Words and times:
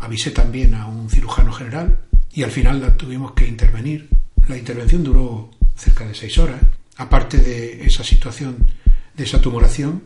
avisé 0.00 0.30
también 0.30 0.74
a 0.74 0.86
un 0.86 1.08
cirujano 1.08 1.52
general 1.52 1.98
y 2.32 2.42
al 2.42 2.50
final 2.50 2.80
la 2.80 2.96
tuvimos 2.96 3.32
que 3.32 3.46
intervenir. 3.46 4.08
La 4.48 4.56
intervención 4.56 5.04
duró 5.04 5.50
cerca 5.76 6.06
de 6.06 6.14
seis 6.14 6.36
horas. 6.38 6.60
Aparte 6.96 7.38
de 7.38 7.84
esa 7.84 8.04
situación 8.04 8.66
de 9.14 9.24
esa 9.24 9.40
tumoración, 9.40 10.02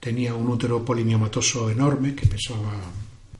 tenía 0.00 0.34
un 0.34 0.48
útero 0.48 0.84
polimiomatoso 0.84 1.70
enorme 1.70 2.14
que 2.14 2.26
pesaba 2.26 2.72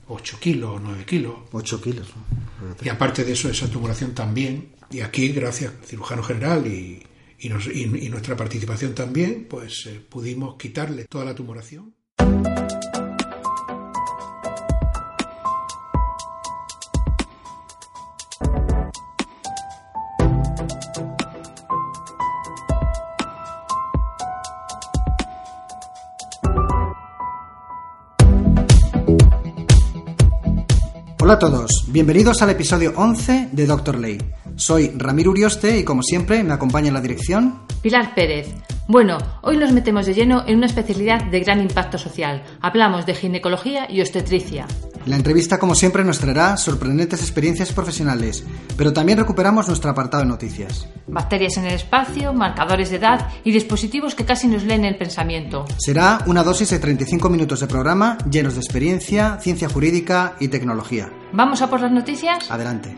8 0.07 0.37
kilos 0.39 0.77
o 0.77 0.79
9 0.79 1.05
kilos. 1.05 1.35
8 1.51 1.81
kilos. 1.81 2.07
Y 2.81 2.89
aparte 2.89 3.23
de 3.23 3.33
eso, 3.33 3.49
esa 3.49 3.69
tumoración 3.69 4.13
también. 4.13 4.69
Y 4.91 5.01
aquí, 5.01 5.29
gracias 5.29 5.73
al 5.79 5.85
cirujano 5.85 6.23
general 6.23 6.65
y, 6.65 7.03
y, 7.39 8.09
nuestra 8.09 8.35
participación 8.35 8.95
también, 8.95 9.45
pues 9.49 9.85
eh, 9.85 10.01
pudimos 10.09 10.55
quitarle 10.57 11.05
toda 11.05 11.25
la 11.25 11.35
tumoración. 11.35 11.93
Hola 31.29 31.35
a 31.35 31.39
todos, 31.39 31.85
bienvenidos 31.89 32.41
al 32.41 32.49
episodio 32.49 32.91
11 32.95 33.49
de 33.51 33.67
Doctor 33.67 33.99
Ley. 33.99 34.17
Soy 34.55 34.91
Ramiro 34.97 35.29
Urioste 35.29 35.77
y 35.77 35.83
como 35.83 36.01
siempre 36.01 36.43
me 36.43 36.53
acompaña 36.53 36.87
en 36.87 36.95
la 36.95 37.01
dirección 37.01 37.67
Pilar 37.83 38.15
Pérez. 38.15 38.47
Bueno, 38.87 39.19
hoy 39.43 39.57
nos 39.57 39.71
metemos 39.71 40.07
de 40.07 40.15
lleno 40.15 40.43
en 40.47 40.57
una 40.57 40.65
especialidad 40.65 41.23
de 41.25 41.39
gran 41.41 41.61
impacto 41.61 41.99
social. 41.99 42.41
Hablamos 42.61 43.05
de 43.05 43.13
ginecología 43.13 43.85
y 43.87 44.01
obstetricia. 44.01 44.65
La 45.09 45.15
entrevista, 45.15 45.57
como 45.57 45.73
siempre, 45.73 46.03
nos 46.03 46.19
traerá 46.19 46.55
sorprendentes 46.55 47.21
experiencias 47.21 47.73
profesionales, 47.73 48.43
pero 48.77 48.93
también 48.93 49.17
recuperamos 49.17 49.67
nuestro 49.67 49.89
apartado 49.89 50.21
de 50.21 50.29
noticias. 50.29 50.87
Bacterias 51.07 51.57
en 51.57 51.65
el 51.65 51.73
espacio, 51.73 52.31
marcadores 52.31 52.91
de 52.91 52.97
edad 52.97 53.27
y 53.43 53.51
dispositivos 53.51 54.13
que 54.13 54.23
casi 54.23 54.47
nos 54.47 54.63
leen 54.65 54.85
el 54.85 54.99
pensamiento. 54.99 55.65
Será 55.79 56.19
una 56.27 56.43
dosis 56.43 56.69
de 56.69 56.77
35 56.77 57.27
minutos 57.27 57.59
de 57.59 57.65
programa 57.65 58.19
llenos 58.29 58.53
de 58.53 58.59
experiencia, 58.59 59.39
ciencia 59.41 59.67
jurídica 59.67 60.35
y 60.39 60.49
tecnología. 60.49 61.11
¿Vamos 61.33 61.63
a 61.63 61.71
por 61.71 61.81
las 61.81 61.91
noticias? 61.91 62.51
Adelante. 62.51 62.95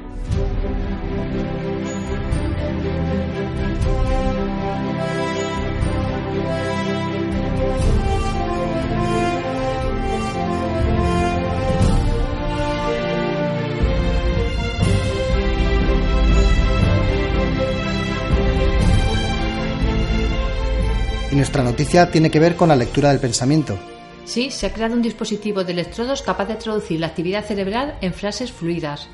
Y 21.31 21.35
nuestra 21.35 21.63
noticia 21.63 22.11
tiene 22.11 22.29
que 22.29 22.41
ver 22.41 22.57
con 22.57 22.67
la 22.67 22.75
lectura 22.75 23.09
del 23.09 23.19
pensamiento. 23.19 23.79
Sí, 24.25 24.51
se 24.51 24.65
ha 24.65 24.73
creado 24.73 24.95
un 24.95 25.01
dispositivo 25.01 25.63
de 25.63 25.71
electrodos 25.71 26.21
capaz 26.21 26.45
de 26.45 26.55
traducir 26.55 26.99
la 26.99 27.07
actividad 27.07 27.45
cerebral 27.45 27.95
en 28.01 28.13
frases 28.13 28.51
fluidas. 28.51 29.07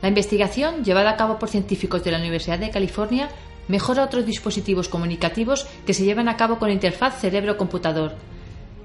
La 0.00 0.08
investigación, 0.08 0.84
llevada 0.84 1.10
a 1.10 1.16
cabo 1.16 1.40
por 1.40 1.48
científicos 1.48 2.04
de 2.04 2.12
la 2.12 2.18
Universidad 2.18 2.60
de 2.60 2.70
California, 2.70 3.28
mejora 3.66 4.04
otros 4.04 4.24
dispositivos 4.24 4.88
comunicativos 4.88 5.66
que 5.84 5.92
se 5.92 6.04
llevan 6.04 6.28
a 6.28 6.36
cabo 6.36 6.60
con 6.60 6.70
interfaz 6.70 7.20
cerebro-computador. 7.20 8.14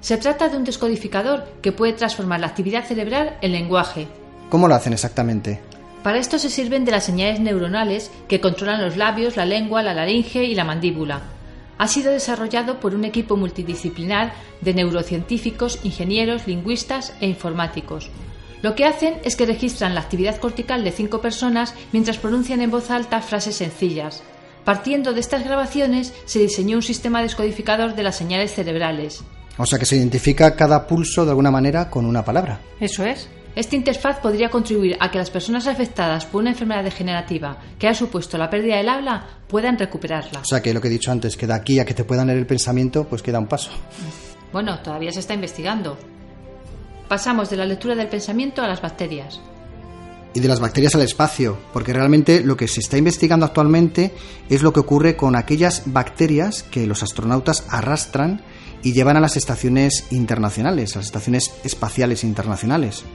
Se 0.01 0.17
trata 0.17 0.49
de 0.49 0.57
un 0.57 0.63
descodificador 0.63 1.45
que 1.61 1.71
puede 1.71 1.93
transformar 1.93 2.39
la 2.39 2.47
actividad 2.47 2.85
cerebral 2.85 3.37
en 3.41 3.51
lenguaje. 3.51 4.07
¿Cómo 4.49 4.67
lo 4.67 4.73
hacen 4.73 4.93
exactamente? 4.93 5.61
Para 6.03 6.17
esto 6.17 6.39
se 6.39 6.49
sirven 6.49 6.83
de 6.83 6.91
las 6.91 7.05
señales 7.05 7.39
neuronales 7.39 8.11
que 8.27 8.41
controlan 8.41 8.83
los 8.83 8.97
labios, 8.97 9.37
la 9.37 9.45
lengua, 9.45 9.83
la 9.83 9.93
laringe 9.93 10.43
y 10.43 10.55
la 10.55 10.63
mandíbula 10.63 11.34
ha 11.77 11.87
sido 11.87 12.11
desarrollado 12.11 12.79
por 12.79 12.95
un 12.95 13.05
equipo 13.05 13.37
multidisciplinar 13.37 14.33
de 14.61 14.73
neurocientíficos, 14.73 15.79
ingenieros, 15.83 16.47
lingüistas 16.47 17.13
e 17.21 17.27
informáticos. 17.27 18.09
Lo 18.61 18.75
que 18.75 18.85
hacen 18.85 19.15
es 19.23 19.35
que 19.35 19.45
registran 19.45 19.93
la 19.93 20.01
actividad 20.01 20.37
cortical 20.37 20.83
de 20.83 20.91
cinco 20.91 21.21
personas 21.21 21.75
mientras 21.91 22.17
pronuncian 22.17 22.61
en 22.61 22.71
voz 22.71 22.89
alta 22.89 23.21
frases 23.21 23.55
sencillas. 23.57 24.23
Partiendo 24.63 25.13
de 25.13 25.19
estas 25.19 25.43
grabaciones 25.43 26.13
se 26.25 26.39
diseñó 26.39 26.77
un 26.77 26.81
sistema 26.81 27.21
descodificador 27.21 27.93
de 27.93 28.03
las 28.03 28.15
señales 28.15 28.53
cerebrales. 28.53 29.23
O 29.57 29.65
sea 29.65 29.77
que 29.77 29.85
se 29.85 29.97
identifica 29.97 30.55
cada 30.55 30.87
pulso 30.87 31.23
de 31.23 31.31
alguna 31.31 31.51
manera 31.51 31.89
con 31.89 32.05
una 32.05 32.25
palabra. 32.25 32.59
Eso 32.79 33.05
es. 33.05 33.29
Esta 33.55 33.77
interfaz 33.77 34.19
podría 34.19 34.49
contribuir 34.49 34.97
a 34.99 35.09
que 35.09 35.17
las 35.17 35.29
personas 35.29 35.65
afectadas 35.67 36.25
por 36.25 36.41
una 36.41 36.49
enfermedad 36.49 36.83
degenerativa 36.83 37.57
que 37.79 37.87
ha 37.87 37.93
supuesto 37.93 38.37
la 38.37 38.49
pérdida 38.49 38.75
del 38.75 38.89
habla 38.89 39.25
puedan 39.47 39.79
recuperarla. 39.79 40.41
O 40.41 40.45
sea 40.45 40.61
que 40.61 40.73
lo 40.73 40.81
que 40.81 40.89
he 40.89 40.91
dicho 40.91 41.09
antes, 41.09 41.37
que 41.37 41.47
de 41.47 41.53
aquí 41.53 41.79
a 41.79 41.85
que 41.85 41.93
te 41.93 42.03
puedan 42.03 42.27
leer 42.27 42.39
el 42.39 42.47
pensamiento, 42.47 43.05
pues 43.05 43.21
queda 43.21 43.39
un 43.39 43.47
paso. 43.47 43.71
Bueno, 44.51 44.79
todavía 44.79 45.11
se 45.13 45.21
está 45.21 45.33
investigando. 45.33 45.97
Pasamos 47.07 47.49
de 47.49 47.55
la 47.55 47.65
lectura 47.65 47.95
del 47.95 48.07
pensamiento 48.07 48.61
a 48.61 48.67
las 48.67 48.81
bacterias. 48.81 49.39
Y 50.33 50.41
de 50.41 50.49
las 50.49 50.59
bacterias 50.59 50.93
al 50.95 51.01
espacio, 51.03 51.57
porque 51.71 51.93
realmente 51.93 52.41
lo 52.41 52.57
que 52.57 52.67
se 52.67 52.81
está 52.81 52.97
investigando 52.97 53.45
actualmente 53.45 54.13
es 54.49 54.63
lo 54.63 54.73
que 54.73 54.81
ocurre 54.81 55.15
con 55.15 55.33
aquellas 55.37 55.83
bacterias 55.85 56.63
que 56.63 56.85
los 56.85 57.03
astronautas 57.03 57.65
arrastran 57.69 58.41
y 58.83 58.91
llevan 58.91 59.15
a 59.15 59.21
las 59.21 59.37
estaciones 59.37 60.07
internacionales, 60.11 60.95
a 60.95 60.99
las 60.99 61.05
estaciones 61.05 61.53
espaciales 61.63 62.25
internacionales. 62.25 63.05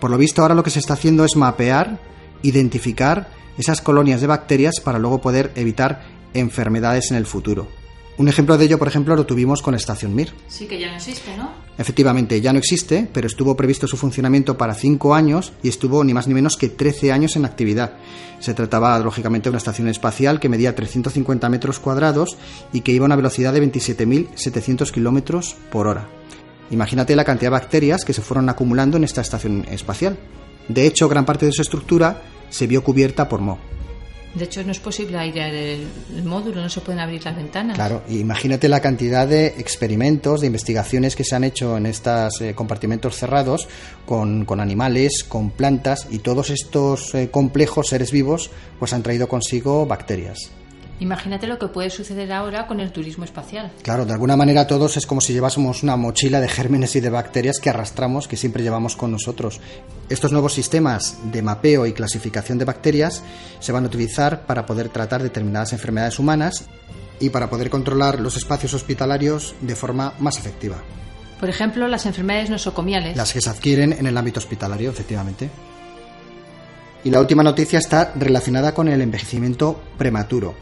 Por 0.00 0.10
lo 0.10 0.18
visto 0.18 0.42
ahora 0.42 0.54
lo 0.54 0.62
que 0.62 0.70
se 0.70 0.78
está 0.78 0.94
haciendo 0.94 1.24
es 1.24 1.36
mapear, 1.36 2.00
identificar 2.42 3.28
esas 3.58 3.80
colonias 3.80 4.20
de 4.20 4.26
bacterias 4.26 4.80
para 4.82 4.98
luego 4.98 5.20
poder 5.20 5.52
evitar 5.54 6.02
enfermedades 6.32 7.10
en 7.10 7.18
el 7.18 7.26
futuro. 7.26 7.68
Un 8.16 8.28
ejemplo 8.28 8.58
de 8.58 8.66
ello, 8.66 8.78
por 8.78 8.88
ejemplo, 8.88 9.16
lo 9.16 9.24
tuvimos 9.24 9.62
con 9.62 9.72
la 9.72 9.78
estación 9.78 10.14
Mir. 10.14 10.32
Sí, 10.46 10.66
que 10.66 10.78
ya 10.78 10.88
no 10.88 10.96
existe, 10.96 11.34
¿no? 11.38 11.52
Efectivamente, 11.78 12.38
ya 12.42 12.52
no 12.52 12.58
existe, 12.58 13.08
pero 13.10 13.26
estuvo 13.26 13.56
previsto 13.56 13.86
su 13.86 13.96
funcionamiento 13.96 14.58
para 14.58 14.74
cinco 14.74 15.14
años 15.14 15.54
y 15.62 15.70
estuvo 15.70 16.04
ni 16.04 16.12
más 16.12 16.28
ni 16.28 16.34
menos 16.34 16.58
que 16.58 16.68
13 16.68 17.12
años 17.12 17.36
en 17.36 17.46
actividad. 17.46 17.94
Se 18.38 18.52
trataba, 18.52 18.98
lógicamente, 18.98 19.44
de 19.44 19.50
una 19.50 19.58
estación 19.58 19.88
espacial 19.88 20.38
que 20.38 20.50
medía 20.50 20.74
350 20.74 21.48
metros 21.48 21.78
cuadrados 21.78 22.36
y 22.74 22.82
que 22.82 22.92
iba 22.92 23.04
a 23.04 23.06
una 23.06 23.16
velocidad 23.16 23.54
de 23.54 23.62
27.700 23.62 24.90
kilómetros 24.90 25.56
por 25.70 25.86
hora. 25.86 26.06
Imagínate 26.70 27.16
la 27.16 27.24
cantidad 27.24 27.50
de 27.50 27.58
bacterias 27.58 28.04
que 28.04 28.12
se 28.12 28.22
fueron 28.22 28.48
acumulando 28.48 28.96
en 28.96 29.04
esta 29.04 29.20
estación 29.20 29.66
espacial. 29.70 30.16
De 30.68 30.86
hecho, 30.86 31.08
gran 31.08 31.24
parte 31.24 31.46
de 31.46 31.52
su 31.52 31.62
estructura 31.62 32.22
se 32.48 32.66
vio 32.66 32.84
cubierta 32.84 33.28
por 33.28 33.40
moho. 33.40 33.58
De 34.34 34.44
hecho, 34.44 34.62
no 34.62 34.70
es 34.70 34.78
posible 34.78 35.18
airear 35.18 35.52
el, 35.52 35.88
módulo, 36.24 36.62
no 36.62 36.68
se 36.68 36.80
pueden 36.80 37.00
abrir 37.00 37.24
las 37.24 37.34
ventanas. 37.34 37.74
Claro, 37.74 38.02
imagínate 38.08 38.68
la 38.68 38.78
cantidad 38.78 39.26
de 39.26 39.48
experimentos, 39.58 40.40
de 40.40 40.46
investigaciones 40.46 41.16
que 41.16 41.24
se 41.24 41.34
han 41.34 41.42
hecho 41.42 41.76
en 41.76 41.86
estos 41.86 42.40
eh, 42.40 42.54
compartimentos 42.54 43.16
cerrados 43.16 43.66
con, 44.06 44.46
animales, 44.60 45.24
con 45.24 45.50
plantas 45.50 46.06
y 46.10 46.20
todos 46.20 46.50
estos 46.50 47.12
eh, 47.16 47.30
complejos 47.30 47.88
seres 47.88 48.12
vivos 48.12 48.52
pues 48.78 48.92
han 48.92 49.02
traído 49.02 49.28
consigo 49.28 49.84
bacterias. 49.84 50.52
Imagínate 51.00 51.46
lo 51.46 51.58
que 51.58 51.68
puede 51.68 51.88
suceder 51.88 52.30
ahora 52.30 52.66
con 52.66 52.78
el 52.78 52.92
turismo 52.92 53.24
espacial. 53.24 53.72
Claro, 53.82 54.04
de 54.04 54.12
alguna 54.12 54.36
manera 54.36 54.66
todos 54.66 54.98
es 54.98 55.06
como 55.06 55.22
si 55.22 55.32
llevásemos 55.32 55.82
una 55.82 55.96
mochila 55.96 56.40
de 56.40 56.48
gérmenes 56.48 56.94
y 56.94 57.00
de 57.00 57.08
bacterias 57.08 57.58
que 57.58 57.70
arrastramos, 57.70 58.28
que 58.28 58.36
siempre 58.36 58.62
llevamos 58.62 58.96
con 58.96 59.10
nosotros. 59.10 59.60
Estos 60.10 60.30
nuevos 60.30 60.52
sistemas 60.52 61.16
de 61.32 61.40
mapeo 61.40 61.86
y 61.86 61.94
clasificación 61.94 62.58
de 62.58 62.66
bacterias 62.66 63.22
se 63.60 63.72
van 63.72 63.84
a 63.84 63.86
utilizar 63.86 64.44
para 64.44 64.66
poder 64.66 64.90
tratar 64.90 65.22
determinadas 65.22 65.72
enfermedades 65.72 66.18
humanas 66.18 66.66
y 67.18 67.30
para 67.30 67.48
poder 67.48 67.70
controlar 67.70 68.20
los 68.20 68.36
espacios 68.36 68.74
hospitalarios 68.74 69.54
de 69.62 69.76
forma 69.76 70.12
más 70.18 70.38
efectiva. 70.38 70.76
Por 71.40 71.48
ejemplo, 71.48 71.88
las 71.88 72.04
enfermedades 72.04 72.50
nosocomiales. 72.50 73.16
Las 73.16 73.32
que 73.32 73.40
se 73.40 73.48
adquieren 73.48 73.94
en 73.94 74.06
el 74.06 74.16
ámbito 74.18 74.38
hospitalario, 74.38 74.90
efectivamente. 74.90 75.48
Y 77.04 77.10
la 77.10 77.20
última 77.20 77.42
noticia 77.42 77.78
está 77.78 78.12
relacionada 78.14 78.74
con 78.74 78.88
el 78.88 79.00
envejecimiento 79.00 79.80
prematuro. 79.96 80.54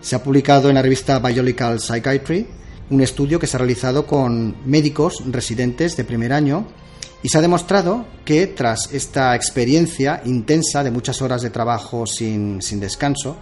Se 0.00 0.16
ha 0.16 0.22
publicado 0.22 0.68
en 0.68 0.76
la 0.76 0.82
revista 0.82 1.18
Biological 1.18 1.80
Psychiatry 1.80 2.46
un 2.90 3.00
estudio 3.00 3.38
que 3.38 3.46
se 3.46 3.56
ha 3.56 3.58
realizado 3.58 4.06
con 4.06 4.56
médicos 4.64 5.22
residentes 5.26 5.96
de 5.96 6.04
primer 6.04 6.32
año 6.32 6.66
y 7.22 7.28
se 7.28 7.38
ha 7.38 7.42
demostrado 7.42 8.06
que 8.24 8.46
tras 8.46 8.92
esta 8.92 9.34
experiencia 9.34 10.22
intensa 10.24 10.84
de 10.84 10.90
muchas 10.90 11.20
horas 11.20 11.42
de 11.42 11.50
trabajo 11.50 12.06
sin, 12.06 12.60
descanso, 12.80 13.36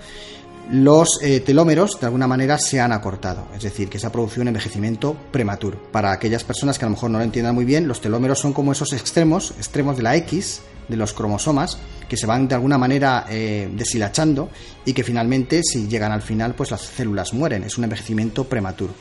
los 0.71 1.21
eh, 1.23 1.41
telómeros 1.41 2.01
de 2.01 2.07
alguna 2.07 2.27
manera 2.27 2.59
se 2.59 2.81
han 2.81 2.93
acortado, 2.93 3.47
es 3.55 3.63
decir, 3.63 3.89
que 3.89 3.99
se 3.99 4.07
ha 4.07 4.13
producido 4.13 4.43
un 4.43 4.49
envejecimiento 4.49 5.15
prematuro. 5.31 5.79
Para 5.93 6.11
aquellas 6.11 6.43
personas 6.43 6.79
que 6.79 6.87
a 6.87 6.89
lo 6.89 6.95
mejor 6.95 7.11
no 7.11 7.19
lo 7.19 7.25
entiendan 7.25 7.55
muy 7.55 7.65
bien, 7.65 7.87
los 7.87 8.01
telómeros 8.01 8.41
son 8.41 8.53
como 8.53 8.73
esos 8.73 8.93
extremos, 8.93 9.53
extremos 9.59 9.97
de 9.97 10.03
la 10.03 10.17
X 10.17 10.63
de 10.89 10.97
los 10.97 11.13
cromosomas, 11.13 11.79
que 12.09 12.17
se 12.17 12.27
van 12.27 12.49
de 12.49 12.55
alguna 12.55 12.79
manera 12.79 13.27
eh, 13.29 13.69
deshilachando 13.73 14.51
y 14.85 14.93
que 14.93 15.05
finalmente, 15.05 15.63
si 15.63 15.89
llegan 15.89 16.13
al 16.13 16.23
final, 16.23 16.55
pues 16.55 16.71
las 16.71 16.83
células 16.83 17.35
mueren. 17.35 17.65
Es 17.65 17.79
un 17.79 17.85
envejecimiento 17.85 18.45
prematuro. 18.45 18.95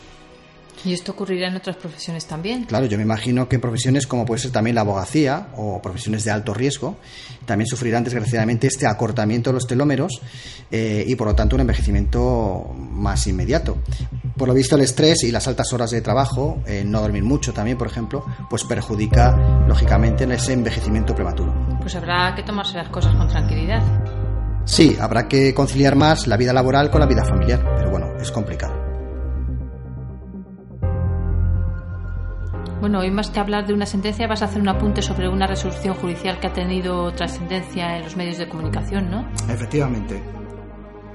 ¿Y 0.83 0.93
esto 0.93 1.13
ocurrirá 1.13 1.47
en 1.47 1.55
otras 1.55 1.77
profesiones 1.77 2.25
también? 2.25 2.65
Claro, 2.65 2.85
yo 2.85 2.97
me 2.97 3.03
imagino 3.03 3.47
que 3.47 3.55
en 3.55 3.61
profesiones 3.61 4.05
como 4.05 4.25
puede 4.25 4.41
ser 4.41 4.51
también 4.51 4.75
la 4.75 4.81
abogacía 4.81 5.47
o 5.55 5.81
profesiones 5.81 6.23
de 6.23 6.31
alto 6.31 6.53
riesgo, 6.53 6.97
también 7.45 7.67
sufrirán 7.67 8.03
desgraciadamente 8.03 8.67
este 8.67 8.87
acortamiento 8.87 9.49
de 9.49 9.55
los 9.55 9.67
telómeros 9.67 10.21
eh, 10.71 11.03
y 11.07 11.15
por 11.15 11.27
lo 11.27 11.35
tanto 11.35 11.55
un 11.55 11.61
envejecimiento 11.61 12.75
más 12.77 13.25
inmediato. 13.27 13.77
Por 14.37 14.47
lo 14.47 14.53
visto 14.53 14.75
el 14.75 14.81
estrés 14.81 15.23
y 15.23 15.31
las 15.31 15.47
altas 15.47 15.71
horas 15.73 15.91
de 15.91 16.01
trabajo, 16.01 16.61
eh, 16.67 16.83
no 16.85 17.01
dormir 17.01 17.23
mucho 17.23 17.53
también, 17.53 17.77
por 17.77 17.87
ejemplo, 17.87 18.25
pues 18.49 18.63
perjudica 18.63 19.65
lógicamente 19.67 20.25
en 20.25 20.33
ese 20.33 20.53
envejecimiento 20.53 21.15
prematuro. 21.15 21.53
Pues 21.79 21.95
habrá 21.95 22.33
que 22.35 22.43
tomarse 22.43 22.77
las 22.77 22.89
cosas 22.89 23.15
con 23.15 23.27
tranquilidad. 23.27 23.81
Sí, 24.65 24.97
habrá 24.99 25.27
que 25.27 25.53
conciliar 25.53 25.95
más 25.95 26.27
la 26.27 26.37
vida 26.37 26.51
laboral 26.51 26.89
con 26.89 26.99
la 26.99 27.05
vida 27.05 27.23
familiar, 27.23 27.63
pero 27.77 27.91
bueno, 27.91 28.07
es 28.19 28.31
complicado. 28.31 28.84
Bueno, 32.81 32.99
hoy 32.99 33.09
más 33.09 33.29
que 33.29 33.39
hablar 33.39 33.65
de 33.65 33.73
una 33.73 33.85
sentencia, 33.85 34.27
vas 34.27 34.41
a 34.41 34.45
hacer 34.45 34.61
un 34.61 34.67
apunte 34.67 35.01
sobre 35.01 35.29
una 35.29 35.47
resolución 35.47 35.95
judicial 35.95 36.39
que 36.39 36.47
ha 36.47 36.53
tenido 36.53 37.11
trascendencia 37.13 37.97
en 37.97 38.03
los 38.03 38.15
medios 38.15 38.37
de 38.37 38.49
comunicación, 38.49 39.09
¿no? 39.09 39.27
Efectivamente. 39.49 40.21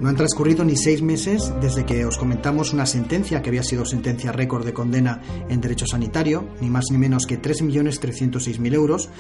No 0.01 0.09
han 0.09 0.17
transcurrido 0.17 0.65
ni 0.65 0.77
seis 0.77 1.03
meses 1.03 1.53
desde 1.61 1.85
que 1.85 2.07
os 2.07 2.17
comentamos 2.17 2.73
una 2.73 2.87
sentencia 2.87 3.43
que 3.43 3.51
había 3.51 3.63
sido 3.63 3.85
sentencia 3.85 4.33
récord 4.33 4.65
de 4.65 4.73
condena 4.73 5.21
en 5.51 5.61
derecho 5.61 5.85
sanitario, 5.87 6.49
ni 6.63 6.71
más 6.71 6.87
ni 6.91 6.97
menos 6.97 7.27
que 7.27 7.41
3.306.000 7.41 8.75
euros, 8.75 9.11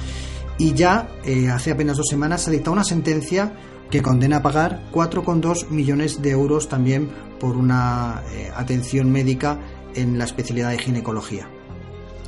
y 0.56 0.72
ya 0.72 1.10
eh, 1.22 1.50
hace 1.50 1.72
apenas 1.72 1.98
dos 1.98 2.08
semanas 2.08 2.40
se 2.40 2.50
dictado 2.50 2.72
una 2.72 2.84
sentencia 2.84 3.52
que 3.90 4.00
condena 4.00 4.38
a 4.38 4.42
pagar 4.42 4.80
4,2 4.90 5.68
millones 5.68 6.22
de 6.22 6.30
euros 6.30 6.70
también 6.70 7.10
por 7.38 7.58
una 7.58 8.22
eh, 8.32 8.50
atención 8.56 9.12
médica 9.12 9.58
en 9.94 10.16
la 10.16 10.24
especialidad 10.24 10.70
de 10.70 10.78
ginecología. 10.78 11.59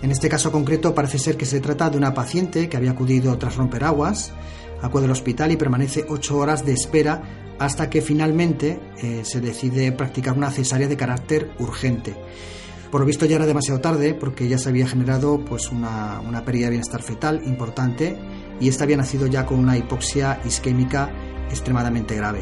En 0.02 0.10
este 0.10 0.28
caso 0.28 0.50
concreto 0.50 0.94
parece 0.96 1.18
ser 1.18 1.36
que 1.36 1.46
se 1.46 1.60
trata 1.60 1.88
de 1.88 1.96
una 1.96 2.12
paciente 2.12 2.68
que 2.68 2.76
había 2.76 2.90
acudido 2.90 3.38
tras 3.38 3.54
romper 3.54 3.84
aguas, 3.84 4.32
acude 4.82 5.04
al 5.04 5.12
hospital 5.12 5.52
y 5.52 5.56
permanece 5.56 6.04
ocho 6.08 6.38
horas 6.38 6.66
de 6.66 6.72
espera 6.72 7.22
hasta 7.60 7.88
que 7.88 8.02
finalmente 8.02 8.80
eh, 9.00 9.22
se 9.24 9.40
decide 9.40 9.92
practicar 9.92 10.36
una 10.36 10.50
cesárea 10.50 10.88
de 10.88 10.96
carácter 10.96 11.52
urgente. 11.60 12.16
Por 12.90 13.00
lo 13.00 13.06
visto 13.06 13.26
ya 13.26 13.36
era 13.36 13.46
demasiado 13.46 13.80
tarde 13.80 14.12
porque 14.12 14.48
ya 14.48 14.58
se 14.58 14.68
había 14.68 14.88
generado 14.88 15.44
pues 15.44 15.70
una, 15.70 16.20
una 16.20 16.44
pérdida 16.44 16.66
de 16.66 16.70
bienestar 16.72 17.02
fetal 17.02 17.40
importante 17.46 18.18
y 18.60 18.68
esta 18.68 18.82
había 18.82 18.96
nacido 18.96 19.28
ya 19.28 19.46
con 19.46 19.60
una 19.60 19.78
hipoxia 19.78 20.40
isquémica 20.44 21.10
extremadamente 21.48 22.16
grave. 22.16 22.40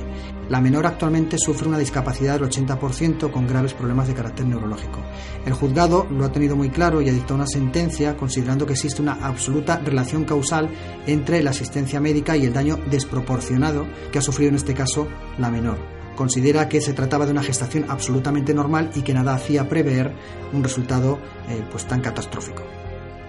La 0.50 0.60
menor 0.60 0.84
actualmente 0.84 1.38
sufre 1.38 1.68
una 1.68 1.78
discapacidad 1.78 2.34
del 2.34 2.50
80% 2.50 3.30
con 3.30 3.46
graves 3.46 3.72
problemas 3.72 4.08
de 4.08 4.14
carácter 4.14 4.46
neurológico. 4.46 5.00
El 5.46 5.52
juzgado 5.52 6.08
lo 6.10 6.24
ha 6.24 6.32
tenido 6.32 6.56
muy 6.56 6.70
claro 6.70 7.00
y 7.00 7.08
ha 7.08 7.12
dictado 7.12 7.36
una 7.36 7.46
sentencia 7.46 8.16
considerando 8.16 8.66
que 8.66 8.72
existe 8.72 9.00
una 9.00 9.24
absoluta 9.24 9.78
relación 9.78 10.24
causal 10.24 10.68
entre 11.06 11.40
la 11.44 11.50
asistencia 11.50 12.00
médica 12.00 12.36
y 12.36 12.46
el 12.46 12.52
daño 12.52 12.80
desproporcionado 12.90 13.86
que 14.10 14.18
ha 14.18 14.22
sufrido 14.22 14.48
en 14.48 14.56
este 14.56 14.74
caso 14.74 15.06
la 15.38 15.50
menor 15.50 15.78
considera 16.16 16.68
que 16.68 16.82
se 16.82 16.92
trataba 16.92 17.24
de 17.24 17.32
una 17.32 17.42
gestación 17.42 17.86
absolutamente 17.88 18.52
normal 18.52 18.90
y 18.94 19.00
que 19.00 19.14
nada 19.14 19.32
hacía 19.32 19.70
prever 19.70 20.12
un 20.52 20.62
resultado 20.62 21.18
eh, 21.48 21.64
pues 21.70 21.86
tan 21.86 22.02
catastrófico. 22.02 22.79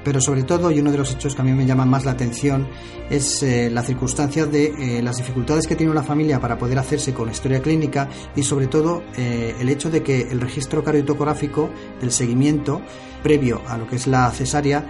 Pero 0.04 0.20
sobre 0.20 0.44
todo, 0.44 0.72
y 0.72 0.80
uno 0.80 0.92
de 0.92 0.98
los 0.98 1.12
hechos 1.14 1.36
que 1.36 1.42
a 1.42 1.46
mí 1.46 1.52
me 1.52 1.66
llama 1.66 1.86
más 1.86 2.06
la 2.06 2.12
atención, 2.12 2.68
es 3.10 3.44
eh, 3.44 3.70
la 3.70 3.84
circunstancia 3.84 4.46
de 4.46 4.98
eh, 4.98 5.02
las 5.02 5.18
dificultades 5.18 5.68
que 5.68 5.76
tiene 5.76 5.94
la 5.94 6.02
familia 6.02 6.40
para 6.40 6.58
poder 6.58 6.80
hacerse 6.80 7.14
con 7.14 7.30
historia 7.30 7.62
clínica 7.62 8.10
y 8.36 8.44
sobre 8.44 8.68
todo 8.68 9.04
eh, 9.16 9.56
el 9.60 9.70
hecho 9.70 9.92
de 9.92 10.02
que 10.02 10.22
el 10.32 10.42
registro 10.42 10.84
cardiotocográfico 10.84 11.70
del 12.00 12.12
seguimiento 12.12 12.82
previo 13.22 13.62
a 13.68 13.78
lo 13.78 13.88
que 13.88 13.98
es 13.98 14.08
la 14.08 14.32
cesárea 14.32 14.86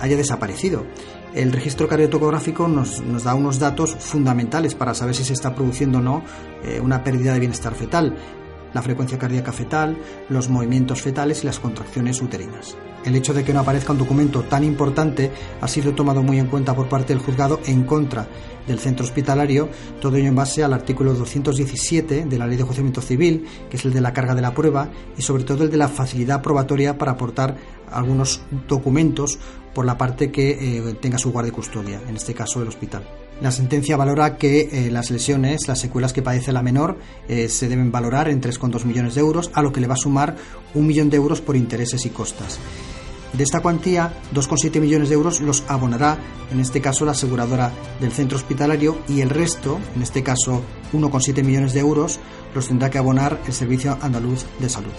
haya 0.00 0.16
desaparecido. 0.16 0.86
El 1.34 1.52
registro 1.52 1.88
cardiotocográfico 1.88 2.68
nos, 2.68 3.00
nos 3.00 3.24
da 3.24 3.34
unos 3.34 3.58
datos 3.58 3.96
fundamentales 3.98 4.76
para 4.76 4.94
saber 4.94 5.16
si 5.16 5.24
se 5.24 5.32
está 5.32 5.54
produciendo 5.54 5.98
o 5.98 6.00
no 6.00 6.22
una 6.80 7.02
pérdida 7.02 7.34
de 7.34 7.40
bienestar 7.40 7.74
fetal, 7.74 8.16
la 8.74 8.82
frecuencia 8.82 9.18
cardíaca 9.18 9.52
fetal, 9.52 9.96
los 10.28 10.50
movimientos 10.50 11.00
fetales 11.00 11.42
y 11.42 11.46
las 11.46 11.60
contracciones 11.60 12.20
uterinas. 12.20 12.76
El 13.04 13.14
hecho 13.14 13.34
de 13.34 13.44
que 13.44 13.52
no 13.52 13.60
aparezca 13.60 13.92
un 13.92 13.98
documento 13.98 14.42
tan 14.42 14.64
importante 14.64 15.30
ha 15.60 15.68
sido 15.68 15.94
tomado 15.94 16.22
muy 16.22 16.38
en 16.38 16.46
cuenta 16.46 16.74
por 16.74 16.88
parte 16.88 17.12
del 17.12 17.22
juzgado 17.22 17.60
en 17.66 17.84
contra 17.84 18.26
del 18.66 18.78
centro 18.78 19.04
hospitalario, 19.04 19.68
todo 20.00 20.16
ello 20.16 20.28
en 20.28 20.34
base 20.34 20.64
al 20.64 20.72
artículo 20.72 21.12
217 21.12 22.24
de 22.24 22.38
la 22.38 22.46
Ley 22.46 22.56
de 22.56 22.62
Juiciamiento 22.62 23.02
Civil, 23.02 23.46
que 23.70 23.76
es 23.76 23.84
el 23.84 23.92
de 23.92 24.00
la 24.00 24.14
carga 24.14 24.34
de 24.34 24.40
la 24.40 24.54
prueba, 24.54 24.88
y 25.18 25.22
sobre 25.22 25.44
todo 25.44 25.64
el 25.64 25.70
de 25.70 25.76
la 25.76 25.88
facilidad 25.88 26.40
probatoria 26.40 26.96
para 26.96 27.12
aportar 27.12 27.56
algunos 27.92 28.40
documentos 28.66 29.38
por 29.74 29.84
la 29.84 29.98
parte 29.98 30.32
que 30.32 30.78
eh, 30.78 30.94
tenga 30.94 31.18
su 31.18 31.30
guardia 31.30 31.50
y 31.50 31.54
custodia, 31.54 32.00
en 32.08 32.16
este 32.16 32.32
caso 32.32 32.62
el 32.62 32.68
hospital. 32.68 33.02
La 33.40 33.50
sentencia 33.50 33.96
valora 33.96 34.36
que 34.36 34.68
eh, 34.70 34.90
las 34.90 35.10
lesiones, 35.10 35.66
las 35.66 35.80
secuelas 35.80 36.12
que 36.12 36.22
padece 36.22 36.52
la 36.52 36.62
menor, 36.62 36.98
eh, 37.28 37.48
se 37.48 37.68
deben 37.68 37.90
valorar 37.90 38.28
en 38.28 38.40
3,2 38.40 38.84
millones 38.84 39.14
de 39.14 39.20
euros, 39.20 39.50
a 39.54 39.62
lo 39.62 39.72
que 39.72 39.80
le 39.80 39.88
va 39.88 39.94
a 39.94 39.98
sumar 39.98 40.36
un 40.74 40.86
millón 40.86 41.10
de 41.10 41.16
euros 41.16 41.40
por 41.40 41.56
intereses 41.56 42.06
y 42.06 42.10
costas. 42.10 42.60
De 43.32 43.42
esta 43.42 43.60
cuantía, 43.60 44.12
2,7 44.32 44.80
millones 44.80 45.08
de 45.08 45.16
euros 45.16 45.40
los 45.40 45.64
abonará, 45.66 46.18
en 46.52 46.60
este 46.60 46.80
caso, 46.80 47.04
la 47.04 47.12
aseguradora 47.12 47.72
del 48.00 48.12
centro 48.12 48.38
hospitalario 48.38 48.98
y 49.08 49.22
el 49.22 49.30
resto, 49.30 49.80
en 49.96 50.02
este 50.02 50.22
caso 50.22 50.62
1,7 50.92 51.42
millones 51.42 51.72
de 51.74 51.80
euros, 51.80 52.20
los 52.54 52.68
tendrá 52.68 52.90
que 52.90 52.98
abonar 52.98 53.40
el 53.48 53.52
Servicio 53.52 53.98
Andaluz 54.00 54.44
de 54.60 54.68
Salud. 54.68 54.92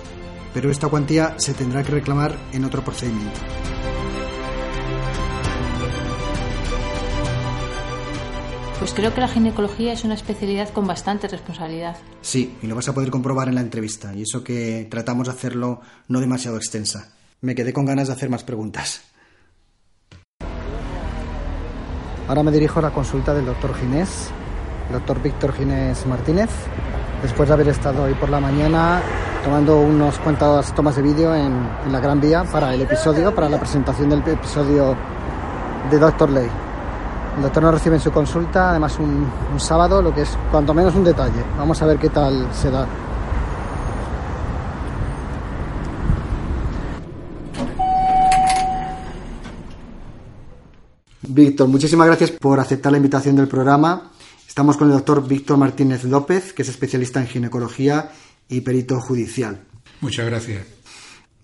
Pero 0.54 0.70
esta 0.70 0.90
cuantía 0.90 1.36
se 1.38 1.54
tendrá 1.54 1.84
que 1.84 1.94
reclamar 1.94 2.38
en 2.52 2.66
otro 2.66 2.84
procedimiento. 2.84 3.40
Pues 8.80 8.94
creo 8.94 9.13
que 9.13 9.22
la 9.22 9.27
ginecología 9.27 9.94
es 9.94 10.04
una 10.04 10.16
especialidad 10.16 10.69
con 10.69 10.86
bastante 10.86 11.27
responsabilidad. 11.27 11.98
Sí, 12.22 12.57
y 12.62 12.68
lo 12.68 12.75
vas 12.75 12.88
a 12.89 12.94
poder 12.94 13.10
comprobar 13.10 13.48
en 13.48 13.56
la 13.56 13.62
entrevista, 13.62 14.13
y 14.13 14.24
eso 14.24 14.44
que 14.44 14.88
tratamos 14.89 15.27
de 15.27 15.33
hacerlo 15.33 15.81
no 16.07 16.19
demasiado 16.19 16.57
extensa 16.57 17.16
me 17.45 17.54
quedé 17.54 17.74
con 17.74 17.86
ganas 17.86 18.07
de 18.07 18.13
hacer 18.13 18.30
más 18.30 18.44
preguntas. 18.44 19.01
Ahora 22.27 22.42
me 22.42 22.51
dirijo 22.51 22.80
a 22.80 22.81
la 22.81 22.92
consulta 22.92 23.33
del 23.36 23.45
doctor 23.45 23.75
Ginés, 23.75 24.30
el 24.88 24.94
doctor 24.94 25.21
Víctor 25.21 25.54
Ginés 25.54 26.06
Martínez, 26.07 26.50
después 27.21 27.48
de 27.48 27.54
haber 27.54 27.68
estado 27.68 28.04
hoy 28.04 28.16
por 28.16 28.30
la 28.30 28.39
mañana 28.39 29.01
tomando 29.44 29.80
unos 29.80 30.18
cuantas 30.19 30.74
tomas 30.74 30.95
de 30.95 31.04
vídeo 31.04 31.36
en, 31.36 31.54
la 31.92 32.00
Gran 32.00 32.19
Vía 32.19 32.44
para 32.45 32.74
el 32.74 32.81
episodio, 32.81 33.33
para 33.33 33.48
la 33.48 33.60
presentación 33.60 34.10
del 34.10 34.28
episodio 34.28 34.98
de 35.92 36.00
Doctor 36.00 36.31
Ley. 36.31 36.65
El 37.35 37.42
doctor 37.42 37.63
nos 37.63 37.73
recibe 37.73 37.95
en 37.95 38.01
su 38.01 38.11
consulta, 38.11 38.69
además 38.69 38.97
un, 38.97 39.30
un 39.54 39.59
sábado, 39.59 40.01
lo 40.01 40.13
que 40.13 40.21
es 40.21 40.37
cuanto 40.51 40.73
menos 40.73 40.95
un 40.95 41.04
detalle. 41.04 41.44
Vamos 41.57 41.81
a 41.81 41.85
ver 41.85 41.97
qué 41.97 42.09
tal 42.09 42.47
se 42.54 42.71
da. 42.71 42.87
Víctor, 51.27 51.68
muchísimas 51.68 52.07
gracias 52.07 52.31
por 52.31 52.61
aceptar 52.61 52.94
la 52.94 52.97
invitación 52.97 53.35
del 53.35 53.49
programa. 53.49 54.11
Estamos 54.47 54.77
con 54.77 54.87
el 54.87 54.94
doctor 54.94 55.27
Víctor 55.27 55.57
Martínez 55.57 56.06
López, 56.06 56.54
que 56.54 56.61
es 56.61 56.69
especialista 56.69 57.19
en 57.19 57.27
ginecología 57.27 58.11
y 58.47 58.61
perito 58.61 59.01
judicial. 59.01 59.59
Muchas 59.99 60.25
gracias. 60.27 60.65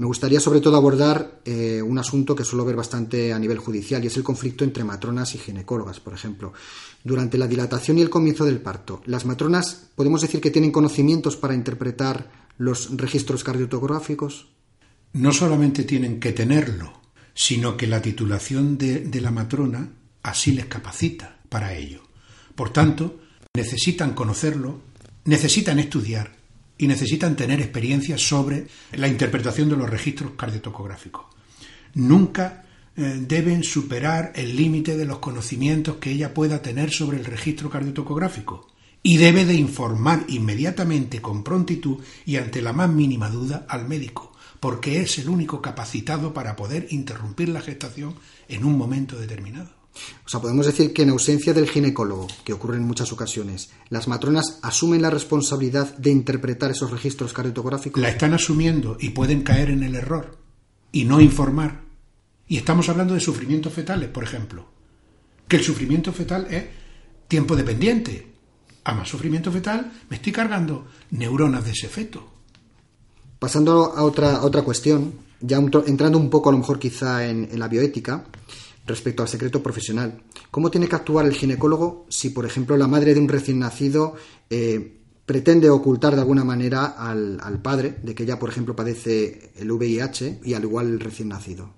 Me 0.01 0.07
gustaría 0.07 0.39
sobre 0.39 0.61
todo 0.61 0.77
abordar 0.77 1.41
eh, 1.45 1.79
un 1.79 1.99
asunto 1.99 2.35
que 2.35 2.43
suelo 2.43 2.65
ver 2.65 2.75
bastante 2.75 3.31
a 3.33 3.37
nivel 3.37 3.59
judicial 3.59 4.03
y 4.03 4.07
es 4.07 4.17
el 4.17 4.23
conflicto 4.23 4.63
entre 4.63 4.83
matronas 4.83 5.35
y 5.35 5.37
ginecólogas, 5.37 5.99
por 5.99 6.15
ejemplo. 6.15 6.53
Durante 7.03 7.37
la 7.37 7.45
dilatación 7.45 7.99
y 7.99 8.01
el 8.01 8.09
comienzo 8.09 8.43
del 8.43 8.61
parto, 8.61 9.03
¿las 9.05 9.27
matronas 9.27 9.91
podemos 9.93 10.23
decir 10.23 10.41
que 10.41 10.49
tienen 10.49 10.71
conocimientos 10.71 11.37
para 11.37 11.53
interpretar 11.53 12.31
los 12.57 12.97
registros 12.97 13.43
cardiotográficos? 13.43 14.47
No 15.13 15.31
solamente 15.33 15.83
tienen 15.83 16.19
que 16.19 16.31
tenerlo, 16.31 16.93
sino 17.35 17.77
que 17.77 17.85
la 17.85 18.01
titulación 18.01 18.79
de, 18.79 19.21
la 19.21 19.29
matrona 19.29 19.87
así 20.23 20.51
les 20.51 20.65
capacita 20.65 21.37
para 21.47 21.75
ello. 21.75 22.01
Por 22.55 22.73
tanto, 22.73 23.19
necesitan 23.53 24.15
conocerlo, 24.15 24.81
necesitan 25.25 25.77
estudiar 25.77 26.40
y 26.81 26.87
necesitan 26.87 27.35
tener 27.35 27.61
experiencia 27.61 28.17
sobre 28.17 28.65
la 28.93 29.07
interpretación 29.07 29.69
de 29.69 29.77
los 29.77 29.89
registros 29.89 30.31
cardiotocográficos. 30.35 31.27
Nunca 31.93 32.63
eh, 32.97 33.23
deben 33.25 33.63
superar 33.63 34.33
el 34.35 34.55
límite 34.55 34.97
de 34.97 35.05
los 35.05 35.19
conocimientos 35.19 35.97
que 35.97 36.11
ella 36.11 36.33
pueda 36.33 36.61
tener 36.61 36.91
sobre 36.91 37.17
el 37.17 37.25
registro 37.25 37.69
cardiotocográfico 37.69 38.67
y 39.03 39.17
debe 39.17 39.45
de 39.45 39.53
informar 39.53 40.25
inmediatamente 40.27 41.21
con 41.21 41.43
prontitud 41.43 41.99
y 42.25 42.35
ante 42.35 42.61
la 42.61 42.73
más 42.73 42.89
mínima 42.89 43.29
duda 43.29 43.65
al 43.69 43.87
médico 43.87 44.31
porque 44.59 45.01
es 45.01 45.17
el 45.17 45.27
único 45.27 45.59
capacitado 45.59 46.35
para 46.35 46.55
poder 46.55 46.87
interrumpir 46.91 47.49
la 47.49 47.61
gestación 47.61 48.13
en 48.47 48.63
un 48.63 48.77
momento 48.77 49.17
determinado. 49.17 49.80
O 50.25 50.29
sea, 50.29 50.39
podemos 50.39 50.65
decir 50.65 50.93
que 50.93 51.03
en 51.03 51.09
ausencia 51.09 51.53
del 51.53 51.69
ginecólogo, 51.69 52.27
que 52.43 52.53
ocurre 52.53 52.77
en 52.77 52.87
muchas 52.87 53.11
ocasiones, 53.11 53.69
las 53.89 54.07
matronas 54.07 54.59
asumen 54.61 55.01
la 55.01 55.09
responsabilidad 55.09 55.95
de 55.97 56.11
interpretar 56.11 56.71
esos 56.71 56.91
registros 56.91 57.33
cardiotográficos. 57.33 58.01
La 58.01 58.09
están 58.09 58.33
asumiendo 58.33 58.97
y 58.99 59.09
pueden 59.09 59.43
caer 59.43 59.69
en 59.69 59.83
el 59.83 59.95
error, 59.95 60.37
y 60.91 61.05
no 61.05 61.19
informar. 61.19 61.81
Y 62.47 62.57
estamos 62.57 62.89
hablando 62.89 63.13
de 63.13 63.19
sufrimientos 63.19 63.73
fetales, 63.73 64.09
por 64.09 64.23
ejemplo. 64.23 64.65
Que 65.47 65.57
el 65.57 65.63
sufrimiento 65.63 66.11
fetal 66.13 66.47
es 66.49 66.65
tiempo 67.27 67.55
dependiente. 67.55 68.27
A 68.83 68.93
más 68.93 69.09
sufrimiento 69.09 69.51
fetal 69.51 69.91
me 70.09 70.17
estoy 70.17 70.31
cargando 70.31 70.87
neuronas 71.11 71.63
de 71.63 71.71
ese 71.71 71.87
feto. 71.87 72.27
Pasando 73.39 73.93
a 73.95 74.03
otra, 74.03 74.43
otra 74.43 74.63
cuestión, 74.63 75.13
ya 75.39 75.57
entrando 75.57 76.17
un 76.17 76.29
poco 76.29 76.49
a 76.49 76.51
lo 76.51 76.59
mejor 76.59 76.77
quizá 76.79 77.25
en, 77.27 77.47
la 77.57 77.67
bioética, 77.67 78.25
respecto 78.85 79.23
al 79.23 79.29
secreto 79.29 79.61
profesional. 79.61 80.23
¿Cómo 80.49 80.71
tiene 80.71 80.87
que 80.87 80.95
actuar 80.95 81.25
el 81.25 81.33
ginecólogo 81.33 82.05
si, 82.09 82.29
por 82.29 82.45
ejemplo, 82.45 82.77
la 82.77 82.87
madre 82.87 83.13
de 83.13 83.19
un 83.19 83.29
recién 83.29 83.59
nacido 83.59 84.15
eh, 84.49 84.97
pretende 85.25 85.69
ocultar 85.69 86.15
de 86.15 86.21
alguna 86.21 86.43
manera 86.43 86.85
al, 86.85 87.61
padre 87.61 87.97
de 88.03 88.15
que 88.15 88.23
ella, 88.23 88.39
por 88.39 88.49
ejemplo, 88.49 88.75
padece 88.75 89.51
el 89.55 89.71
VIH 89.71 90.41
y 90.43 90.53
al 90.53 90.63
igual 90.63 90.87
el 90.87 90.99
recién 90.99 91.29
nacido? 91.29 91.73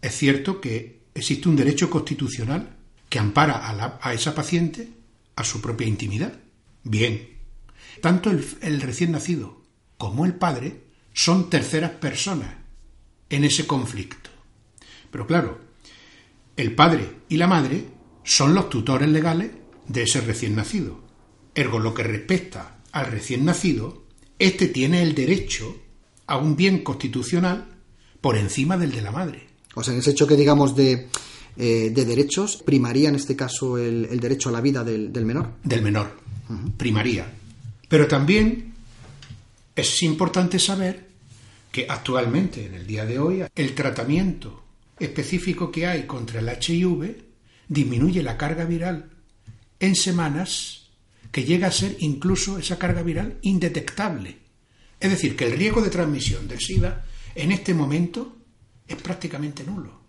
Es 0.00 0.16
cierto 0.16 0.60
que 0.60 1.02
existe 1.14 1.48
un 1.48 1.56
derecho 1.56 1.88
constitucional 1.88 2.76
que 3.08 3.18
ampara 3.18 3.68
a, 3.68 3.98
a 4.02 4.14
esa 4.14 4.34
paciente 4.34 4.88
a 5.36 5.44
su 5.44 5.60
propia 5.60 5.86
intimidad. 5.86 6.40
Bien, 6.82 7.28
tanto 8.00 8.30
el 8.30 8.80
recién 8.80 9.12
nacido 9.12 9.62
como 9.96 10.26
el 10.26 10.34
padre 10.34 10.82
son 11.12 11.48
terceras 11.48 11.92
personas 11.92 12.56
en 13.30 13.44
ese 13.44 13.66
conflicto. 13.66 14.30
Pero 15.10 15.26
claro, 15.26 15.58
el 16.56 16.74
padre 16.74 17.08
y 17.28 17.36
la 17.36 17.46
madre 17.46 17.84
son 18.24 18.54
los 18.54 18.68
tutores 18.68 19.08
legales 19.08 19.50
de 19.88 20.02
ese 20.02 20.20
recién 20.20 20.54
nacido. 20.54 21.00
Ergo, 21.54 21.78
lo 21.78 21.94
que 21.94 22.02
respecta 22.02 22.78
al 22.92 23.06
recién 23.06 23.44
nacido, 23.44 24.04
éste 24.38 24.68
tiene 24.68 25.02
el 25.02 25.14
derecho 25.14 25.76
a 26.26 26.36
un 26.36 26.56
bien 26.56 26.82
constitucional 26.82 27.68
por 28.20 28.36
encima 28.36 28.76
del 28.76 28.92
de 28.92 29.02
la 29.02 29.10
madre. 29.10 29.46
O 29.74 29.82
sea, 29.82 29.92
en 29.94 30.00
ese 30.00 30.12
hecho 30.12 30.26
que 30.26 30.36
digamos 30.36 30.76
de, 30.76 31.08
eh, 31.56 31.90
de 31.92 32.04
derechos, 32.04 32.62
primaría 32.64 33.08
en 33.08 33.16
este 33.16 33.36
caso 33.36 33.76
el, 33.76 34.20
derecho 34.20 34.48
a 34.48 34.52
la 34.52 34.60
vida 34.60 34.84
del, 34.84 35.10
menor. 35.24 35.54
Del 35.62 35.82
menor, 35.82 36.16
primaría. 36.76 37.30
Pero 37.88 38.06
también 38.06 38.72
es 39.74 40.02
importante 40.02 40.58
saber 40.58 41.08
que 41.70 41.86
actualmente, 41.88 42.66
en 42.66 42.74
el 42.74 42.86
día 42.86 43.04
de 43.04 43.18
hoy, 43.18 43.44
el 43.54 43.74
tratamiento 43.74 44.62
específico 44.98 45.70
que 45.70 45.86
hay 45.86 46.06
contra 46.06 46.40
el 46.40 46.48
HIV 46.48 47.24
disminuye 47.68 48.22
la 48.22 48.36
carga 48.36 48.64
viral 48.64 49.10
en 49.80 49.96
semanas 49.96 50.90
que 51.30 51.44
llega 51.44 51.68
a 51.68 51.72
ser 51.72 51.96
incluso 52.00 52.58
esa 52.58 52.78
carga 52.78 53.02
viral 53.02 53.38
indetectable. 53.42 54.38
Es 55.00 55.10
decir, 55.10 55.34
que 55.34 55.46
el 55.46 55.58
riesgo 55.58 55.80
de 55.80 55.90
transmisión 55.90 56.46
del 56.46 56.60
SIDA 56.60 57.04
en 57.34 57.50
este 57.50 57.74
momento 57.74 58.36
es 58.86 58.96
prácticamente 58.96 59.64
nulo. 59.64 60.02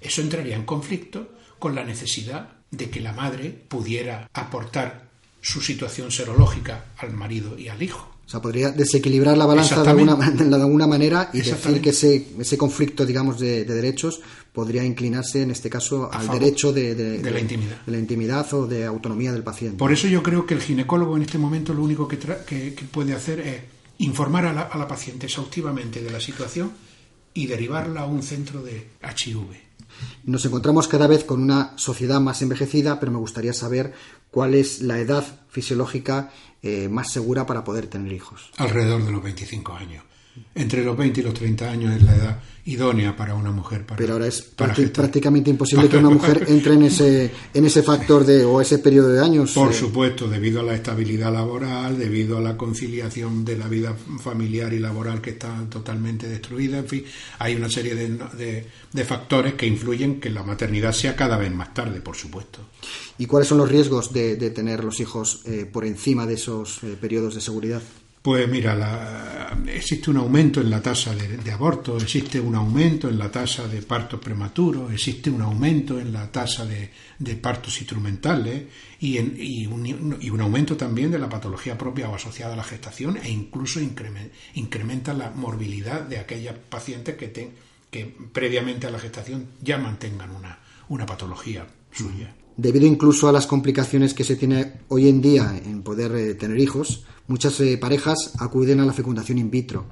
Eso 0.00 0.22
entraría 0.22 0.56
en 0.56 0.64
conflicto 0.64 1.36
con 1.58 1.74
la 1.74 1.84
necesidad 1.84 2.56
de 2.70 2.88
que 2.88 3.00
la 3.00 3.12
madre 3.12 3.50
pudiera 3.50 4.28
aportar 4.32 5.10
su 5.40 5.60
situación 5.60 6.10
serológica 6.10 6.86
al 6.96 7.12
marido 7.12 7.58
y 7.58 7.68
al 7.68 7.82
hijo. 7.82 8.11
O 8.26 8.30
sea, 8.32 8.40
podría 8.40 8.70
desequilibrar 8.70 9.36
la 9.36 9.46
balanza 9.46 9.82
de 9.82 9.90
alguna, 9.90 10.14
de 10.30 10.54
alguna, 10.54 10.86
manera 10.86 11.30
y 11.32 11.38
decir 11.38 11.80
que 11.80 11.90
ese, 11.90 12.28
ese 12.38 12.56
conflicto, 12.56 13.04
digamos, 13.04 13.38
de, 13.38 13.64
derechos 13.64 14.20
podría 14.52 14.84
inclinarse, 14.84 15.42
en 15.42 15.50
este 15.50 15.68
caso, 15.68 16.10
al 16.12 16.28
derecho 16.28 16.72
de, 16.72 17.20
la 17.22 17.40
intimidad. 17.40 17.82
de 17.84 17.92
la 17.92 17.98
intimidad 17.98 18.54
o 18.54 18.66
de 18.66 18.84
autonomía 18.84 19.32
del 19.32 19.42
paciente. 19.42 19.78
Por 19.78 19.92
eso 19.92 20.06
yo 20.08 20.22
creo 20.22 20.46
que 20.46 20.54
el 20.54 20.60
ginecólogo 20.60 21.16
en 21.16 21.22
este 21.22 21.38
momento 21.38 21.74
lo 21.74 21.82
único 21.82 22.06
que, 22.06 22.18
que, 22.18 22.74
puede 22.90 23.14
hacer 23.14 23.40
es 23.40 23.60
informar 23.98 24.46
a 24.46 24.52
la, 24.52 24.62
a 24.62 24.78
la 24.78 24.88
paciente 24.88 25.26
exhaustivamente 25.26 26.02
de 26.02 26.10
la 26.10 26.20
situación 26.20 26.72
y 27.34 27.46
derivarla 27.46 28.02
a 28.02 28.06
un 28.06 28.22
centro 28.22 28.62
de 28.62 28.88
HIV. 29.02 29.72
Nos 30.24 30.44
encontramos 30.44 30.88
cada 30.88 31.06
vez 31.06 31.24
con 31.24 31.42
una 31.42 31.72
sociedad 31.76 32.20
más 32.20 32.42
envejecida, 32.42 33.00
pero 33.00 33.12
me 33.12 33.18
gustaría 33.18 33.52
saber 33.52 33.92
cuál 34.30 34.54
es 34.54 34.80
la 34.80 34.98
edad 34.98 35.24
fisiológica 35.50 36.30
eh, 36.62 36.88
más 36.88 37.10
segura 37.10 37.44
para 37.46 37.64
poder 37.64 37.88
tener 37.88 38.12
hijos. 38.12 38.50
Alrededor 38.56 39.04
de 39.04 39.12
los 39.12 39.22
25 39.22 39.72
años. 39.72 40.04
Entre 40.54 40.82
los 40.84 40.96
20 40.96 41.20
y 41.20 41.22
los 41.22 41.34
30 41.34 41.70
años 41.70 41.94
es 41.94 42.02
la 42.02 42.16
edad 42.16 42.42
idónea 42.64 43.16
para 43.16 43.34
una 43.34 43.50
mujer. 43.50 43.84
Para, 43.84 43.96
Pero 43.96 44.14
ahora 44.14 44.26
es 44.26 44.42
prácticamente 44.42 45.50
imposible 45.50 45.88
que 45.88 45.96
una 45.96 46.10
mujer 46.10 46.46
entre 46.48 46.74
en 46.74 46.84
ese, 46.84 47.30
en 47.52 47.64
ese 47.64 47.82
factor 47.82 48.24
de, 48.24 48.44
o 48.44 48.60
ese 48.60 48.78
periodo 48.78 49.08
de 49.08 49.20
años. 49.20 49.52
Por 49.52 49.72
eh. 49.72 49.74
supuesto, 49.74 50.28
debido 50.28 50.60
a 50.60 50.62
la 50.62 50.74
estabilidad 50.74 51.32
laboral, 51.32 51.98
debido 51.98 52.38
a 52.38 52.40
la 52.40 52.56
conciliación 52.56 53.44
de 53.44 53.56
la 53.58 53.68
vida 53.68 53.94
familiar 54.22 54.72
y 54.72 54.78
laboral 54.78 55.20
que 55.20 55.30
está 55.30 55.66
totalmente 55.68 56.28
destruida, 56.28 56.78
en 56.78 56.88
fin, 56.88 57.04
hay 57.38 57.56
una 57.56 57.68
serie 57.68 57.94
de, 57.94 58.66
de, 58.92 59.04
factores 59.04 59.54
que 59.54 59.66
influyen 59.66 60.20
que 60.20 60.30
la 60.30 60.44
maternidad 60.44 60.92
sea 60.92 61.16
cada 61.16 61.36
vez 61.36 61.52
más 61.52 61.74
tarde, 61.74 62.00
por 62.00 62.16
supuesto. 62.16 62.60
¿Y 63.18 63.26
cuáles 63.26 63.48
son 63.48 63.58
los 63.58 63.68
riesgos 63.68 64.12
de, 64.12 64.36
tener 64.50 64.84
los 64.84 65.00
hijos 65.00 65.42
eh, 65.44 65.68
por 65.70 65.84
encima 65.84 66.26
de 66.26 66.34
esos 66.34 66.82
eh, 66.84 66.96
periodos 67.00 67.34
de 67.34 67.40
seguridad? 67.40 67.82
Pues 68.22 68.48
mira, 68.48 69.58
existe 69.66 70.08
un 70.08 70.16
aumento 70.18 70.60
en 70.60 70.70
la 70.70 70.80
tasa 70.80 71.12
de, 71.12 71.50
aborto, 71.50 71.96
existe 71.96 72.38
un 72.38 72.54
aumento 72.54 73.08
en 73.08 73.18
la 73.18 73.32
tasa 73.32 73.66
de 73.66 73.82
partos 73.82 74.20
prematuros, 74.20 74.92
existe 74.92 75.28
un 75.28 75.42
aumento 75.42 75.98
en 75.98 76.12
la 76.12 76.30
tasa 76.30 76.64
de, 76.64 76.90
partos 77.34 77.80
instrumentales 77.80 78.62
y, 79.00 79.18
un, 79.66 80.40
aumento 80.40 80.76
también 80.76 81.10
de 81.10 81.18
la 81.18 81.28
patología 81.28 81.76
propia 81.76 82.08
o 82.10 82.14
asociada 82.14 82.54
a 82.54 82.56
la 82.56 82.62
gestación 82.62 83.16
e 83.16 83.28
incluso 83.28 83.80
incrementa 83.80 85.12
la 85.14 85.30
morbilidad 85.30 86.02
de 86.02 86.18
aquellas 86.18 86.54
pacientes 86.54 87.16
que, 87.16 87.50
que 87.90 88.06
previamente 88.32 88.86
a 88.86 88.90
la 88.90 89.00
gestación 89.00 89.48
ya 89.60 89.78
mantengan 89.78 90.30
una 90.88 91.06
patología 91.06 91.66
suya. 91.90 92.32
Debido 92.56 92.86
incluso 92.86 93.28
a 93.28 93.32
las 93.32 93.46
complicaciones 93.46 94.14
que 94.14 94.24
se 94.24 94.36
tiene 94.36 94.80
hoy 94.88 95.08
en 95.08 95.20
día 95.22 95.60
en 95.64 95.82
poder 95.82 96.14
eh, 96.14 96.34
tener 96.34 96.58
hijos, 96.58 97.04
Muchas 97.26 97.58
eh, 97.60 97.78
parejas 97.78 98.32
acuden 98.38 98.80
a 98.80 98.84
la 98.84 98.92
fecundación 98.92 99.38
in 99.38 99.50
vitro. 99.50 99.86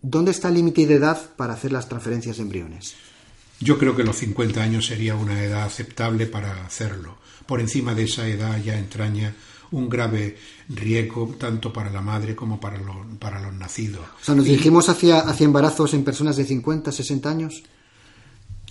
¿Dónde 0.00 0.30
está 0.30 0.48
el 0.48 0.54
límite 0.54 0.86
de 0.86 0.94
edad 0.94 1.20
para 1.36 1.54
hacer 1.54 1.72
las 1.72 1.88
transferencias 1.88 2.36
de 2.36 2.42
embriones? 2.44 2.94
Yo 3.60 3.78
creo 3.78 3.94
que 3.94 4.04
los 4.04 4.16
50 4.16 4.62
años 4.62 4.86
sería 4.86 5.14
una 5.14 5.42
edad 5.42 5.64
aceptable 5.64 6.26
para 6.26 6.64
hacerlo. 6.64 7.18
Por 7.46 7.60
encima 7.60 7.94
de 7.94 8.04
esa 8.04 8.26
edad 8.26 8.60
ya 8.62 8.78
entraña 8.78 9.34
un 9.70 9.88
grave 9.88 10.36
riesgo 10.68 11.34
tanto 11.38 11.72
para 11.72 11.90
la 11.90 12.00
madre 12.00 12.34
como 12.34 12.60
para 12.60 12.78
los, 12.78 12.96
para 13.18 13.40
los 13.40 13.54
nacidos. 13.54 14.04
O 14.20 14.24
sea, 14.24 14.34
¿nos 14.34 14.44
dirigimos 14.44 14.88
hacia, 14.88 15.20
hacia 15.20 15.44
embarazos 15.44 15.94
en 15.94 16.04
personas 16.04 16.36
de 16.36 16.44
50, 16.44 16.90
60 16.90 17.30
años? 17.30 17.62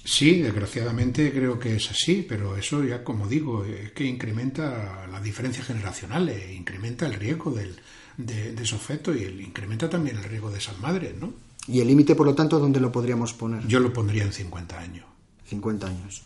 Sí, 0.04 0.42
desgraciadamente 0.42 1.32
creo 1.32 1.60
que 1.60 1.76
es 1.76 1.92
así, 1.92 2.26
pero 2.28 2.58
eso 2.58 2.84
ya, 2.84 3.04
como 3.04 3.28
digo, 3.28 3.64
es 3.66 3.92
que 3.92 4.04
incrementa 4.04 5.08
las 5.12 5.24
diferencias 5.24 5.68
generacionales, 5.68 6.52
incrementa 6.52 7.06
el 7.06 7.14
riesgo 7.14 7.52
del, 7.52 7.76
de, 8.18 8.56
esos 8.62 8.82
fetos 8.82 9.16
y 9.16 9.26
el, 9.26 9.42
incrementa 9.42 9.90
también 9.90 10.18
el 10.18 10.24
riesgo 10.24 10.50
de 10.50 10.58
esas 10.58 10.80
madres, 10.80 11.16
¿no? 11.20 11.34
¿Y 11.68 11.82
el 11.82 11.88
límite, 11.88 12.16
por 12.16 12.26
lo 12.26 12.34
tanto, 12.34 12.60
dónde 12.60 12.80
lo 12.80 12.92
podríamos 12.92 13.34
poner? 13.34 13.66
Yo 13.68 13.80
lo 13.80 13.94
pondría 13.94 14.24
en 14.24 14.34
50 14.34 14.80
años. 14.80 15.06
50 15.46 15.88
años. 15.88 16.24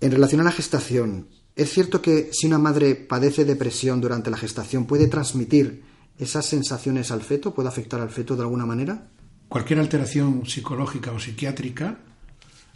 En 0.00 0.12
relación 0.12 0.42
a 0.42 0.44
la 0.44 0.52
gestación, 0.52 1.28
¿es 1.56 1.70
cierto 1.72 2.02
que 2.02 2.28
si 2.32 2.46
una 2.46 2.58
madre 2.58 2.94
padece 2.94 3.46
depresión 3.46 4.02
durante 4.02 4.30
la 4.30 4.36
gestación 4.36 4.84
puede 4.84 5.06
transmitir 5.06 5.82
esas 6.18 6.44
sensaciones 6.44 7.10
al 7.10 7.22
feto? 7.22 7.54
¿Puede 7.54 7.70
afectar 7.70 8.02
al 8.02 8.10
feto 8.10 8.36
de 8.36 8.42
alguna 8.42 8.66
manera? 8.66 9.08
Cualquier 9.48 9.78
alteración 9.78 10.44
psicológica 10.44 11.12
o 11.12 11.18
psiquiátrica 11.18 11.98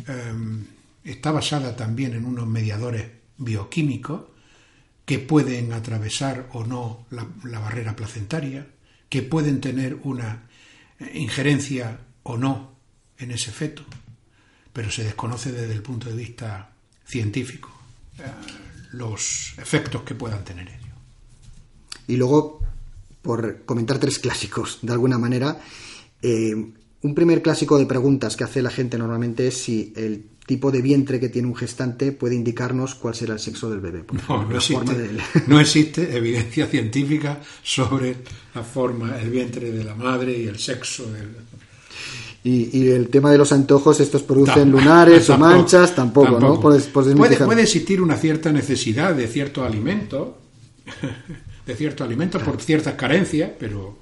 Em, 0.07 0.65
está 1.05 1.33
basada 1.33 1.75
también 1.77 2.15
en 2.15 2.25
unos 2.25 2.47
mediadores 2.47 3.07
bioquímicos 3.37 4.23
que 5.05 5.19
pueden 5.19 5.73
atravesar 5.73 6.49
o 6.53 6.65
no 6.65 7.07
la, 7.11 7.59
barrera 7.59 7.97
placentaria, 7.97 8.67
que 9.09 9.23
pueden 9.23 9.61
tener 9.61 9.99
una 10.03 10.49
eh, 10.99 11.11
injerencia 11.15 11.99
o 12.25 12.37
no 12.37 12.77
en 13.17 13.31
ese 13.31 13.51
feto, 13.51 13.85
pero 14.73 14.91
se 14.91 15.05
desconoce 15.05 15.51
desde 15.51 15.73
el 15.73 15.83
punto 15.83 16.11
de 16.11 16.17
vista 16.17 16.73
científico 17.07 17.73
eh, 18.19 18.23
los 18.93 19.55
efectos 19.57 20.03
que 20.03 20.15
puedan 20.15 20.45
tener 20.45 20.69
ellos. 20.69 20.97
Y 22.07 22.17
luego, 22.17 22.61
por 23.23 23.65
comentar 23.65 23.99
tres 23.99 24.19
clásicos, 24.19 24.79
de 24.83 24.93
alguna 24.93 25.19
manera, 25.19 25.59
eh, 26.21 26.73
un 27.03 27.15
primer 27.15 27.43
clásico 27.43 27.79
de 27.79 27.87
preguntas 27.87 28.37
que 28.37 28.45
hace 28.45 28.63
la 28.63 28.71
gente 28.71 28.99
normalmente 28.99 29.47
es 29.47 29.57
si 29.57 29.93
el 29.97 30.25
tipo 30.47 30.71
de 30.71 30.81
vientre 30.81 31.21
que 31.21 31.29
tiene 31.29 31.47
un 31.47 31.55
gestante 31.55 32.11
puede 32.11 32.35
indicarnos 32.35 32.95
cuál 32.95 33.15
será 33.15 33.35
el 33.35 33.39
sexo 33.39 33.71
del 33.71 33.81
bebé. 33.81 34.05
no, 34.29 34.45
no 34.45 34.57
existe, 34.57 35.11
no 35.47 35.61
existe 35.61 36.17
evidencia 36.17 36.67
científica 36.67 37.41
sobre 37.63 38.17
la 38.55 38.63
forma, 38.63 39.21
el 39.21 39.31
vientre 39.31 39.71
de 39.71 39.85
la 39.85 39.95
madre 39.95 40.37
y 40.37 40.47
el 40.47 40.59
sexo 40.59 41.05
del... 41.13 41.29
Y, 42.45 42.89
el 42.89 43.09
tema 43.09 43.31
de 43.31 43.37
los 43.37 43.53
antojos, 43.53 44.01
estos 44.01 44.23
producen 44.23 44.71
lunares 44.71 45.29
o 45.29 45.37
manchas, 45.37 45.95
tampoco, 45.95 46.41
¿no? 46.41 46.59
puede, 46.59 46.81
puede 46.81 47.63
existir 47.63 48.01
una 48.01 48.17
cierta 48.17 48.51
necesidad 48.51 49.15
de 49.15 49.27
cierto 49.27 49.65
alimento, 49.65 50.39
de 51.67 51.75
cierto 51.75 52.05
alimento 52.05 52.39
por 52.39 52.59
ciertas 52.63 52.95
carencias, 52.95 53.51
pero 53.59 53.99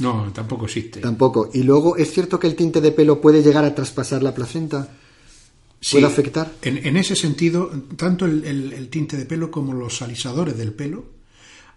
No, 0.00 0.32
tampoco 0.32 0.64
existe. 0.64 1.00
Tampoco. 1.00 1.50
Y 1.52 1.62
luego, 1.62 1.96
¿es 1.96 2.12
cierto 2.12 2.38
que 2.38 2.46
el 2.46 2.56
tinte 2.56 2.80
de 2.80 2.92
pelo 2.92 3.20
puede 3.20 3.42
llegar 3.42 3.64
a 3.64 3.74
traspasar 3.74 4.22
la 4.22 4.34
placenta? 4.34 4.88
¿Puede 5.90 6.06
afectar? 6.06 6.52
En, 6.62 6.96
ese 6.96 7.14
sentido, 7.14 7.70
tanto 7.96 8.24
el, 8.24 8.88
tinte 8.90 9.16
de 9.16 9.26
pelo 9.26 9.50
como 9.50 9.74
los 9.74 10.00
alisadores 10.02 10.56
del 10.56 10.72
pelo, 10.72 11.04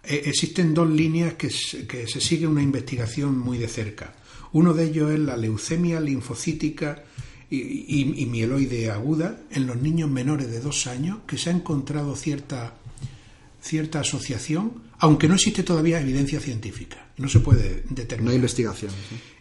eh, 0.02 0.22
existen 0.24 0.72
dos 0.72 0.88
líneas 0.88 1.34
que, 1.34 1.48
que 1.86 2.06
se 2.06 2.20
sigue 2.20 2.46
una 2.46 2.62
investigación 2.62 3.38
muy 3.38 3.58
de 3.58 3.68
cerca. 3.68 4.14
Uno 4.52 4.72
de 4.72 4.84
ellos 4.84 5.10
es 5.10 5.18
la 5.18 5.36
leucemia 5.36 6.00
linfocítica 6.00 7.04
y, 7.50 8.26
mieloide 8.26 8.90
aguda 8.90 9.40
en 9.50 9.66
los 9.66 9.76
niños 9.76 10.10
menores 10.10 10.50
de 10.50 10.60
dos 10.60 10.86
años, 10.86 11.18
que 11.26 11.38
se 11.38 11.50
ha 11.50 11.52
encontrado 11.52 12.14
cierta, 12.14 12.74
cierta 13.60 14.00
asociación, 14.00 14.82
aunque 14.98 15.28
no 15.28 15.34
existe 15.34 15.62
todavía 15.62 16.00
evidencia 16.00 16.40
científica. 16.40 17.08
No 17.16 17.28
se 17.28 17.40
puede 17.40 17.84
determinar. 17.88 18.24
No 18.24 18.30
hay 18.30 18.36
investigación. 18.36 18.92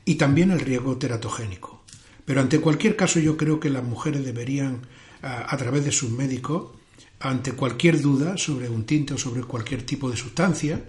Y 0.05 0.15
también 0.15 0.51
el 0.51 0.59
riesgo 0.59 0.97
teratogénico. 0.97 1.83
Pero 2.25 2.41
ante 2.41 2.59
cualquier 2.59 2.95
caso 2.95 3.19
yo 3.19 3.37
creo 3.37 3.59
que 3.59 3.69
las 3.69 3.83
mujeres 3.83 4.25
deberían, 4.25 4.81
a, 5.21 5.53
a 5.53 5.57
través 5.57 5.85
de 5.85 5.91
sus 5.91 6.11
médicos, 6.11 6.71
ante 7.19 7.53
cualquier 7.53 8.01
duda 8.01 8.37
sobre 8.37 8.69
un 8.69 8.85
tinte 8.85 9.13
o 9.13 9.17
sobre 9.17 9.43
cualquier 9.43 9.83
tipo 9.83 10.09
de 10.09 10.17
sustancia, 10.17 10.83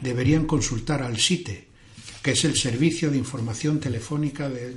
deberían 0.00 0.46
consultar 0.46 1.02
al 1.02 1.16
SITE, 1.18 1.68
que 2.22 2.32
es 2.32 2.44
el 2.44 2.56
Servicio 2.56 3.10
de 3.10 3.18
Información 3.18 3.80
Telefónica 3.80 4.48
de, 4.48 4.76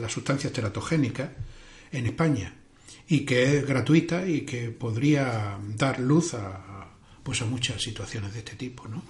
las 0.00 0.12
Sustancias 0.12 0.52
Teratogénicas 0.52 1.30
en 1.90 2.06
España 2.06 2.54
y 3.08 3.20
que 3.20 3.58
es 3.58 3.66
gratuita 3.66 4.26
y 4.26 4.42
que 4.42 4.70
podría 4.70 5.58
dar 5.76 6.00
luz 6.00 6.34
a, 6.34 6.71
pues 7.22 7.42
a 7.42 7.44
muchas 7.44 7.82
situaciones 7.82 8.32
de 8.32 8.40
este 8.40 8.56
tipo. 8.56 8.88
¿no? 8.88 9.02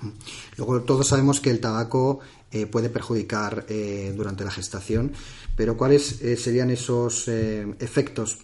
Luego 0.57 0.83
todos 0.83 1.09
sabemos 1.09 1.41
que 1.41 1.51
el 1.51 1.61
tabaco 1.61 2.21
eh, 2.51 2.67
puede 2.67 2.89
perjudicar 2.89 3.67
eh, 3.69 4.13
durante 4.17 4.45
la 4.45 4.51
gestación, 4.51 5.13
pero 5.57 5.77
¿cuáles 5.77 6.21
eh, 6.23 6.37
serían 6.37 6.71
esos 6.71 7.29
efectos 7.29 8.39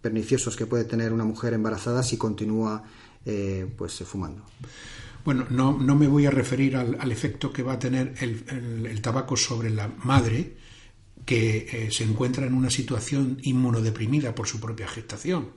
perniciosos 0.00 0.56
que 0.56 0.66
puede 0.66 0.84
tener 0.84 1.12
una 1.12 1.24
mujer 1.24 1.54
embarazada 1.54 2.02
si 2.02 2.16
continúa 2.16 2.82
pues 3.76 4.02
fumando? 4.04 4.44
Bueno, 5.24 5.46
no, 5.48 5.78
no 5.78 5.96
me 5.96 6.06
voy 6.06 6.26
a 6.26 6.30
referir 6.30 6.76
al, 6.76 7.10
efecto 7.10 7.50
que 7.50 7.62
va 7.62 7.74
a 7.74 7.78
tener 7.78 8.14
el, 8.20 9.00
tabaco 9.00 9.36
sobre 9.36 9.70
la 9.70 9.88
madre, 10.04 10.56
que 11.24 11.66
eh, 11.72 11.90
se 11.90 12.04
encuentra 12.04 12.44
en 12.44 12.52
una 12.52 12.68
situación 12.68 13.38
inmunodeprimida 13.42 14.34
por 14.34 14.46
su 14.46 14.60
propia 14.60 14.86
gestación, 14.86 15.48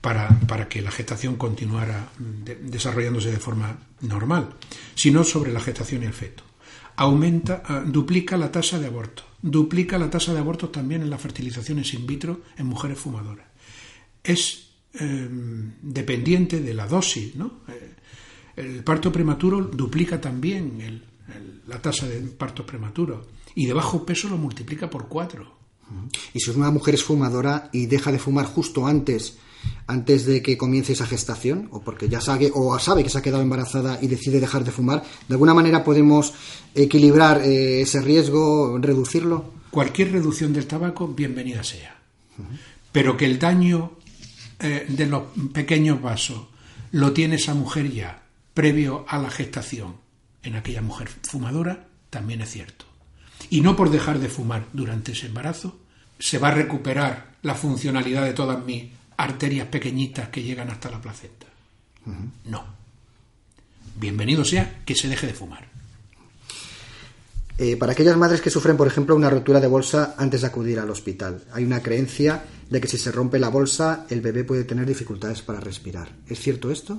para, 0.00 0.68
que 0.68 0.80
la 0.80 0.90
gestación 0.90 1.36
continuara 1.36 2.10
desarrollándose 2.18 3.30
de 3.30 3.38
forma 3.38 3.78
normal, 4.00 4.54
sino 4.94 5.24
sobre 5.24 5.52
la 5.52 5.60
gestación 5.60 6.02
y 6.02 6.06
el 6.06 6.14
feto. 6.14 6.42
Aumenta, 6.96 7.62
ah, 7.66 7.82
duplica 7.84 8.36
la 8.36 8.50
tasa 8.50 8.78
de 8.78 8.86
aborto, 8.86 9.24
duplica 9.42 9.98
la 9.98 10.10
tasa 10.10 10.32
de 10.32 10.40
aborto 10.40 10.70
también 10.70 11.02
en 11.02 11.10
las 11.10 11.20
fertilizaciones 11.20 11.94
in 11.94 12.06
vitro 12.06 12.42
en 12.56 12.66
mujeres 12.66 12.98
fumadoras. 12.98 13.46
Es 14.22 14.70
em, 14.94 15.74
dependiente 15.82 16.60
de 16.60 16.74
la 16.74 16.86
dosis, 16.86 17.36
¿no? 17.36 17.60
Eh, 17.68 17.94
el 18.56 18.84
parto 18.84 19.12
prematuro 19.12 19.60
duplica 19.62 20.20
también 20.20 21.02
la 21.66 21.80
tasa 21.80 22.06
de 22.06 22.20
partos 22.20 22.66
prematuros 22.66 23.26
y 23.54 23.66
de 23.66 23.72
bajo 23.72 24.04
peso 24.04 24.28
lo 24.28 24.36
multiplica 24.36 24.90
por 24.90 25.08
cuatro. 25.08 25.58
Y 26.32 26.40
si 26.40 26.50
una 26.50 26.70
mujer 26.70 26.94
es 26.94 27.02
fumadora 27.02 27.70
y 27.72 27.86
deja 27.86 28.12
de 28.12 28.18
fumar 28.18 28.46
justo 28.46 28.86
antes, 28.86 29.38
antes 29.86 30.24
de 30.26 30.42
que 30.42 30.56
comience 30.56 30.92
esa 30.92 31.06
gestación, 31.06 31.68
o 31.72 31.80
porque 31.80 32.08
ya 32.08 32.20
sabe, 32.20 32.50
o 32.54 32.78
sabe 32.78 33.02
que 33.02 33.10
se 33.10 33.18
ha 33.18 33.22
quedado 33.22 33.42
embarazada 33.42 33.98
y 34.00 34.06
decide 34.06 34.40
dejar 34.40 34.64
de 34.64 34.70
fumar, 34.70 35.02
¿de 35.28 35.34
alguna 35.34 35.54
manera 35.54 35.82
podemos 35.84 36.32
equilibrar 36.74 37.42
eh, 37.42 37.82
ese 37.82 38.00
riesgo, 38.00 38.78
reducirlo? 38.78 39.52
Cualquier 39.70 40.12
reducción 40.12 40.52
del 40.52 40.66
tabaco, 40.66 41.08
bienvenida 41.08 41.62
sea. 41.62 41.96
Pero 42.92 43.16
que 43.16 43.26
el 43.26 43.38
daño 43.38 43.92
eh, 44.58 44.86
de 44.88 45.06
los 45.06 45.22
pequeños 45.52 46.00
vasos 46.00 46.46
lo 46.92 47.12
tiene 47.12 47.36
esa 47.36 47.54
mujer 47.54 47.90
ya, 47.90 48.22
previo 48.54 49.04
a 49.08 49.18
la 49.18 49.30
gestación 49.30 49.94
en 50.42 50.56
aquella 50.56 50.82
mujer 50.82 51.08
fumadora 51.08 51.86
también 52.10 52.40
es 52.40 52.50
cierto. 52.50 52.84
Y 53.48 53.60
no 53.60 53.76
por 53.76 53.90
dejar 53.90 54.18
de 54.18 54.28
fumar 54.28 54.66
durante 54.72 55.12
ese 55.12 55.26
embarazo 55.26 55.78
se 56.18 56.38
va 56.38 56.48
a 56.48 56.54
recuperar 56.54 57.32
la 57.42 57.54
funcionalidad 57.54 58.24
de 58.24 58.34
todas 58.34 58.64
mis 58.64 58.84
arterias 59.20 59.68
pequeñitas 59.68 60.30
que 60.30 60.42
llegan 60.42 60.70
hasta 60.70 60.90
la 60.90 61.00
placenta. 61.00 61.46
No. 62.46 62.64
Bienvenido 63.96 64.44
sea 64.44 64.80
que 64.84 64.94
se 64.94 65.08
deje 65.08 65.26
de 65.26 65.34
fumar. 65.34 65.68
Eh, 67.58 67.76
para 67.76 67.92
aquellas 67.92 68.16
madres 68.16 68.40
que 68.40 68.48
sufren, 68.48 68.78
por 68.78 68.86
ejemplo, 68.86 69.14
una 69.14 69.28
rotura 69.28 69.60
de 69.60 69.66
bolsa 69.66 70.14
antes 70.16 70.40
de 70.40 70.46
acudir 70.46 70.78
al 70.78 70.88
hospital, 70.88 71.44
hay 71.52 71.64
una 71.64 71.82
creencia 71.82 72.42
de 72.70 72.80
que 72.80 72.88
si 72.88 72.96
se 72.96 73.12
rompe 73.12 73.38
la 73.38 73.50
bolsa, 73.50 74.06
el 74.08 74.22
bebé 74.22 74.44
puede 74.44 74.64
tener 74.64 74.86
dificultades 74.86 75.42
para 75.42 75.60
respirar. 75.60 76.08
¿Es 76.26 76.40
cierto 76.40 76.70
esto? 76.70 76.98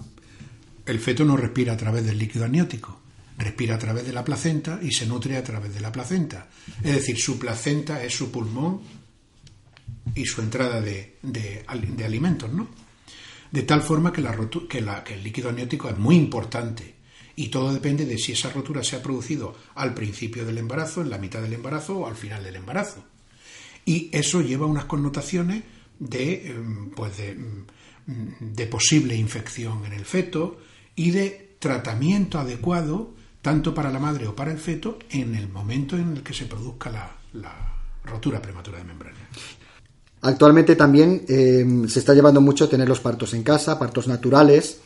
El 0.86 1.00
feto 1.00 1.26
no 1.26 1.36
respira 1.36 1.74
a 1.74 1.78
través 1.78 2.06
del 2.06 2.20
líquido 2.20 2.46
amniótico, 2.46 3.00
respira 3.40 3.76
a 3.76 3.80
través 3.80 4.06
de 4.06 4.14
la 4.14 4.24
placenta 4.24 4.80
y 4.84 4.92
se 4.92 5.08
nutre 5.08 5.38
a 5.38 5.44
través 5.44 5.74
de 5.74 5.82
la 5.82 5.92
placenta. 5.92 6.48
Es 6.84 6.94
decir, 6.94 7.20
su 7.20 7.40
placenta 7.40 8.04
es 8.04 8.14
su 8.14 8.30
pulmón 8.30 9.01
y 10.16 10.26
su 10.26 10.42
entrada 10.42 10.82
de, 10.82 11.18
alimentos, 11.68 12.52
¿no? 12.52 12.68
De 13.52 13.64
tal 13.64 13.82
forma 13.82 14.14
que, 14.14 14.22
la 14.22 14.36
la, 14.82 15.04
que 15.04 15.14
el 15.14 15.24
líquido 15.24 15.50
amniótico 15.50 15.90
es 15.90 15.98
muy 15.98 16.16
importante 16.16 16.96
y 17.36 17.50
todo 17.50 17.74
depende 17.74 18.06
de 18.06 18.18
si 18.18 18.32
esa 18.32 18.50
rotura 18.50 18.84
se 18.84 18.96
ha 18.96 19.04
producido 19.04 19.56
al 19.76 19.94
principio 19.94 20.46
del 20.46 20.58
embarazo, 20.58 21.02
en 21.02 21.10
la 21.10 21.18
mitad 21.18 21.42
del 21.42 21.54
embarazo 21.54 22.00
o 22.00 22.08
al 22.08 22.16
final 22.16 22.44
del 22.44 22.56
embarazo. 22.56 23.04
Y 23.86 24.10
eso 24.12 24.42
lleva 24.42 24.66
unas 24.68 24.86
connotaciones 24.86 25.64
de, 26.00 26.48
em, 26.48 26.92
pues 26.92 27.18
de, 27.18 27.36
mm, 27.36 28.54
de 28.54 28.68
posible 28.68 29.16
infección 29.16 29.86
en 29.86 29.94
el 29.94 30.06
feto, 30.06 30.60
y 30.96 31.12
de 31.12 31.56
tratamiento 31.60 32.40
adecuado 32.40 33.14
tanto 33.42 33.74
para 33.74 33.92
la 33.92 34.00
madre 34.00 34.28
o 34.28 34.36
para 34.36 34.52
el 34.52 34.60
feto 34.60 35.00
en 35.10 35.36
el 35.36 35.50
momento 35.50 35.98
en 35.98 36.18
el 36.18 36.24
que 36.24 36.34
se 36.34 36.46
produzca 36.46 37.18
la, 37.34 37.68
rotura 38.04 38.42
prematura 38.42 38.80
de 38.80 38.84
membrana. 38.84 39.18
Actualmente 40.22 40.76
también 40.76 41.24
eh, 41.28 41.66
se 41.88 42.00
está 42.00 42.14
llevando 42.14 42.42
mucho 42.42 42.70
tener 42.70 42.88
los 42.88 43.00
partos 43.00 43.34
en 43.34 43.44
casa, 43.44 43.80
partos 43.80 44.08
naturales. 44.08 44.78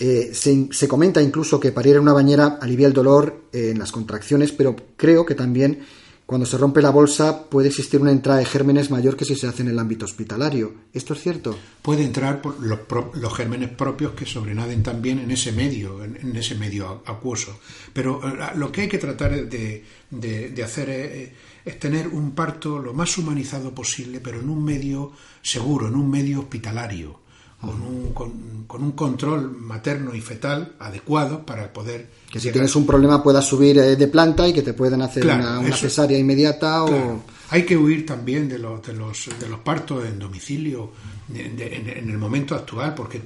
Eh, 0.00 0.30
se, 0.32 0.86
comenta 0.86 1.20
incluso 1.22 1.58
que 1.58 1.72
parir 1.72 1.96
en 1.96 2.02
una 2.02 2.12
bañera 2.12 2.58
alivia 2.60 2.86
el 2.86 2.92
dolor 2.92 3.44
eh, 3.52 3.70
en 3.70 3.78
las 3.78 3.90
contracciones, 3.90 4.52
pero 4.52 4.76
creo 4.96 5.26
que 5.26 5.34
también 5.34 5.80
cuando 6.28 6.46
se 6.46 6.58
rompe 6.58 6.82
la 6.82 6.90
bolsa 6.90 7.48
puede 7.48 7.68
existir 7.68 8.02
una 8.02 8.12
entrada 8.12 8.40
de 8.40 8.44
gérmenes 8.44 8.90
mayor 8.90 9.16
que 9.16 9.24
si 9.24 9.34
se 9.34 9.46
hace 9.46 9.62
en 9.62 9.68
el 9.68 9.78
ámbito 9.78 10.04
hospitalario. 10.04 10.74
¿Esto 10.92 11.14
es 11.14 11.22
cierto? 11.22 11.58
Puede 11.80 12.04
entrar 12.04 12.42
por 12.42 12.60
los, 12.60 13.34
gérmenes 13.34 13.70
propios 13.70 14.12
que 14.12 14.26
sobrenaden 14.26 14.82
también 14.82 15.20
en 15.20 15.30
ese 15.30 15.52
medio, 15.52 16.04
en, 16.04 16.36
ese 16.36 16.54
medio 16.54 17.02
acuoso. 17.06 17.58
Pero 17.94 18.20
lo 18.56 18.70
que 18.70 18.82
hay 18.82 18.88
que 18.88 18.98
tratar 18.98 19.48
de, 19.48 20.62
hacer 20.62 20.90
es, 20.90 21.30
es, 21.68 21.78
tener 21.78 22.08
un 22.08 22.32
parto 22.32 22.78
lo 22.78 22.92
más 22.94 23.16
humanizado 23.18 23.74
posible, 23.74 24.20
pero 24.20 24.40
en 24.40 24.48
un 24.48 24.64
medio 24.64 25.12
seguro, 25.42 25.88
en 25.88 25.94
un 25.94 26.10
medio 26.10 26.40
hospitalario 26.40 27.28
con 27.60 27.82
un, 27.82 28.12
con, 28.12 28.82
un 28.82 28.92
control 28.92 29.50
materno 29.50 30.14
y 30.14 30.20
fetal 30.20 30.74
adecuado 30.78 31.44
para 31.44 31.72
poder... 31.72 32.08
Que 32.30 32.38
si 32.38 32.52
tienes 32.52 32.74
un 32.76 32.86
problema 32.86 33.22
puedas 33.22 33.44
subir 33.44 33.78
eh, 33.78 33.96
de 33.96 34.06
planta 34.06 34.46
y 34.46 34.52
que 34.52 34.62
te 34.62 34.74
puedan 34.74 35.02
hacer 35.02 35.24
una, 35.26 35.60
cesárea 35.72 36.18
inmediata 36.18 36.84
o... 36.84 37.22
Hay 37.50 37.64
que 37.64 37.76
huir 37.76 38.04
también 38.04 38.48
de 38.48 38.58
los, 38.58 38.82
de 38.82 38.92
los, 38.92 39.28
de 39.40 39.48
los 39.48 39.60
partos 39.60 40.04
en 40.06 40.18
domicilio 40.18 40.92
en, 41.34 42.10
el 42.10 42.18
momento 42.18 42.54
actual, 42.54 42.94
porque 42.94 43.22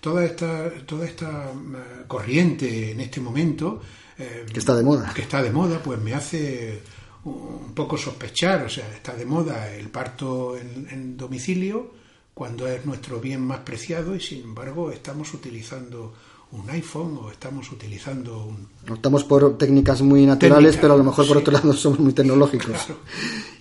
toda 0.00 0.24
esta, 0.24 0.70
toda 0.84 1.06
esta 1.06 1.50
eh, 1.50 2.04
corriente 2.08 2.92
en 2.92 3.00
este 3.00 3.20
momento... 3.20 3.80
Eh, 4.18 4.46
que 4.50 4.58
está 4.58 4.74
de 4.74 4.82
moda. 4.82 5.12
Que 5.14 5.22
está 5.22 5.42
de 5.42 5.50
moda, 5.50 5.80
pues 5.84 6.00
me 6.00 6.14
hace 6.14 6.80
un 7.26 7.74
poco 7.74 7.96
sospechar, 7.96 8.64
o 8.64 8.68
sea, 8.68 8.88
está 8.94 9.14
de 9.14 9.26
moda 9.26 9.72
el 9.72 9.88
parto 9.88 10.56
en 10.56 11.16
domicilio, 11.16 11.90
cuando 12.36 12.68
es 12.68 12.84
nuestro 12.84 13.18
bien 13.18 13.40
más 13.40 13.60
preciado 13.60 14.14
y 14.14 14.20
sin 14.20 14.42
embargo 14.42 14.90
estamos 14.92 15.32
utilizando 15.32 16.12
un 16.52 16.68
iPhone 16.70 17.18
o 17.22 17.30
estamos 17.30 17.72
utilizando 17.72 18.44
un... 18.44 18.68
Optamos 18.92 19.24
por 19.24 19.58
técnicas 19.58 20.02
muy 20.02 20.26
naturales, 20.26 20.76
pero 20.76 20.92
a 20.94 20.96
lo 20.96 21.04
mejor 21.04 21.26
por 21.26 21.38
otro 21.38 21.52
lado 21.52 21.72
somos 21.72 21.98
muy 21.98 22.12
tecnológicos. 22.12 22.76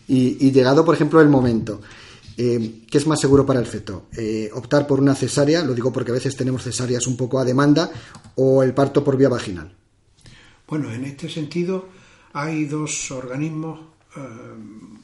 Y, 0.10 0.51
llegado, 0.51 0.86
por 0.86 0.93
ejemplo, 0.93 1.21
el 1.21 1.30
momento, 1.30 1.82
eh, 2.38 2.82
¿qué 2.89 2.97
es 2.97 3.08
más 3.08 3.19
seguro 3.19 3.45
para 3.45 3.62
el 3.62 3.65
feto? 3.65 4.08
Eh, 4.15 4.49
¿Optar 4.54 4.86
por 4.86 4.99
una 4.99 5.15
cesárea? 5.15 5.63
Lo 5.63 5.73
digo 5.73 5.93
porque 5.93 6.12
a 6.12 6.13
veces 6.13 6.36
tenemos 6.36 6.63
cesáreas 6.63 7.08
un 7.08 7.17
poco 7.17 7.39
a 7.39 7.45
demanda, 7.45 7.89
o 8.36 8.62
el 8.62 8.73
parto 8.73 9.04
por 9.06 9.17
vía 9.17 9.30
vaginal. 9.30 9.73
Bueno, 10.67 10.91
en 10.91 11.06
este 11.06 11.30
sentido 11.30 11.88
hay 12.35 12.65
dos 12.65 13.11
organismos 13.11 13.79
eh, 14.15 14.21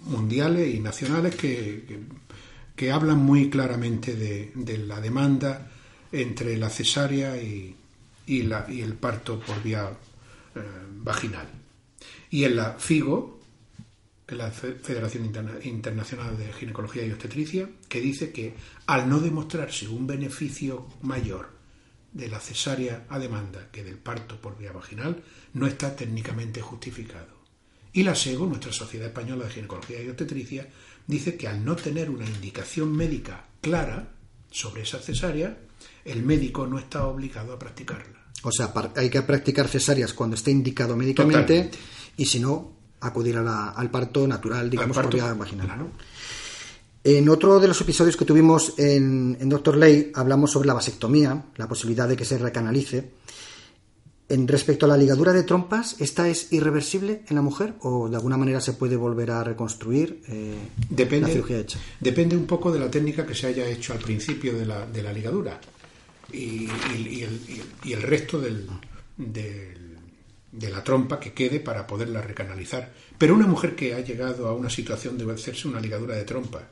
mundiales 0.05 0.75
y 0.75 0.79
nacionales 0.79 1.35
que 1.35 1.99
que 2.81 2.91
hablan 2.91 3.19
muy 3.19 3.47
claramente 3.47 4.15
de, 4.15 4.77
la 4.79 4.99
demanda 4.99 5.69
entre 6.11 6.57
la 6.57 6.67
cesárea 6.67 7.39
y, 7.39 7.75
y, 8.25 8.41
el 8.41 8.95
parto 8.95 9.39
por 9.39 9.61
vía 9.61 9.87
eh, 10.55 10.59
vaginal. 10.97 11.47
Y 12.31 12.43
en 12.43 12.55
la 12.55 12.73
FIGO, 12.73 13.39
que 14.25 14.33
es 14.33 14.37
la 14.39 14.49
Federación 14.49 15.31
Internacional 15.63 16.35
de 16.35 16.51
Ginecología 16.53 17.05
y 17.05 17.11
Obstetricia, 17.11 17.69
que 17.87 18.01
dice 18.01 18.31
que 18.31 18.55
al 18.87 19.07
no 19.07 19.19
demostrarse 19.19 19.87
un 19.87 20.07
beneficio 20.07 20.87
mayor 21.03 21.60
de 22.13 22.27
la 22.27 22.39
cesárea 22.39 23.05
a 23.09 23.19
demanda 23.19 23.69
que 23.71 23.83
del 23.83 23.97
parto 23.97 24.39
por 24.41 24.57
vía 24.57 24.71
vaginal, 24.71 25.23
no 25.53 25.67
está 25.67 25.95
técnicamente 25.95 26.61
justificado. 26.61 27.41
Y 27.93 28.03
la 28.03 28.15
SEGO, 28.15 28.45
nuestra 28.45 28.71
Sociedad 28.71 29.07
Española 29.07 29.45
de 29.45 29.51
Ginecología 29.51 30.01
y 30.01 30.09
Obstetricia, 30.09 30.67
dice 31.07 31.35
que 31.35 31.47
al 31.47 31.63
no 31.63 31.75
tener 31.75 32.09
una 32.09 32.25
indicación 32.25 32.95
médica 32.95 33.45
clara 33.59 34.09
sobre 34.49 34.83
esa 34.83 34.99
cesárea, 34.99 35.57
el 36.05 36.23
médico 36.23 36.67
no 36.67 36.79
está 36.79 37.05
obligado 37.05 37.53
a 37.53 37.59
practicarla. 37.59 38.21
O 38.43 38.51
sea, 38.51 38.73
hay 38.95 39.09
que 39.09 39.21
practicar 39.21 39.67
cesáreas 39.67 40.13
cuando 40.13 40.35
esté 40.35 40.51
indicado 40.51 40.95
médicamente 40.95 41.69
y 42.17 42.25
si 42.25 42.39
no, 42.39 42.73
acudir 43.01 43.37
al 43.37 43.91
parto 43.91 44.27
natural, 44.27 44.69
digamos, 44.69 44.97
por 44.97 45.13
vía 45.13 45.33
vaginal. 45.33 45.91
En 47.03 47.29
otro 47.29 47.59
de 47.59 47.67
los 47.67 47.81
episodios 47.81 48.15
que 48.15 48.25
tuvimos 48.25 48.77
en, 48.77 49.35
en 49.39 49.49
Doctor 49.49 49.75
Ley 49.75 50.11
hablamos 50.13 50.51
sobre 50.51 50.67
la 50.67 50.75
vasectomía, 50.75 51.45
la 51.55 51.67
posibilidad 51.67 52.07
de 52.07 52.15
que 52.15 52.25
se 52.25 52.37
recanalice. 52.37 53.09
En 54.29 54.47
respecto 54.47 54.85
a 54.85 54.89
la 54.89 54.97
ligadura 54.97 55.33
de 55.33 55.43
trompas, 55.43 55.99
¿esta 55.99 56.29
es 56.29 56.53
irreversible 56.53 57.23
en 57.27 57.35
la 57.35 57.41
mujer 57.41 57.73
o 57.81 58.07
de 58.07 58.15
alguna 58.15 58.37
manera 58.37 58.61
se 58.61 58.73
puede 58.73 58.95
volver 58.95 59.31
a 59.31 59.43
reconstruir 59.43 60.21
eh, 60.29 60.53
depende, 60.89 61.27
la 61.27 61.33
cirugía 61.33 61.59
hecha? 61.59 61.79
Depende 61.99 62.37
un 62.37 62.45
poco 62.45 62.71
de 62.71 62.79
la 62.79 62.89
técnica 62.89 63.25
que 63.25 63.35
se 63.35 63.47
haya 63.47 63.67
hecho 63.67 63.93
al 63.93 63.99
principio 63.99 64.53
de 64.53 64.65
la, 64.65 64.85
ligadura 65.11 65.59
y, 66.31 66.69
el, 67.83 68.01
resto 68.03 68.39
del, 68.39 68.67
de 69.17 70.69
la 70.69 70.83
trompa 70.83 71.19
que 71.19 71.33
quede 71.33 71.59
para 71.59 71.85
poderla 71.85 72.21
recanalizar. 72.21 72.93
Pero 73.17 73.33
una 73.33 73.47
mujer 73.47 73.75
que 73.75 73.95
ha 73.95 74.01
llegado 74.01 74.47
a 74.47 74.53
una 74.53 74.69
situación 74.69 75.17
de 75.17 75.29
hacerse 75.33 75.67
una 75.67 75.81
ligadura 75.81 76.15
de 76.15 76.23
trompa 76.23 76.69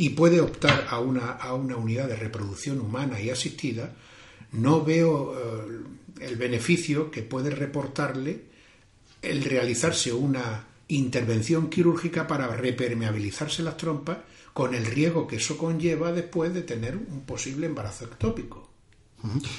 y 0.00 0.08
puede 0.08 0.40
optar 0.40 0.86
a 0.88 0.98
una, 0.98 1.32
a 1.32 1.52
una 1.52 1.76
unidad 1.76 2.08
de 2.08 2.16
reproducción 2.16 2.80
humana 2.80 3.20
y 3.20 3.28
asistida, 3.28 3.92
no 4.52 4.82
veo 4.82 5.34
eh, 5.38 6.24
el 6.24 6.36
beneficio 6.36 7.10
que 7.10 7.20
puede 7.20 7.50
reportarle 7.50 8.44
el 9.20 9.44
realizarse 9.44 10.10
una 10.10 10.64
intervención 10.88 11.68
quirúrgica 11.68 12.26
para 12.26 12.46
repermeabilizarse 12.46 13.62
las 13.62 13.76
trompas 13.76 14.16
con 14.54 14.74
el 14.74 14.86
riesgo 14.86 15.26
que 15.26 15.36
eso 15.36 15.58
conlleva 15.58 16.12
después 16.12 16.54
de 16.54 16.62
tener 16.62 16.96
un 16.96 17.26
posible 17.26 17.66
embarazo 17.66 18.06
ectópico. 18.06 18.70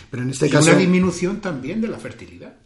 Pero 0.10 0.24
en 0.24 0.32
este 0.32 0.48
y 0.48 0.50
caso... 0.50 0.72
una 0.72 0.80
disminución 0.80 1.40
también 1.40 1.82
de 1.82 1.88
la 1.88 2.00
fertilidad. 2.00 2.58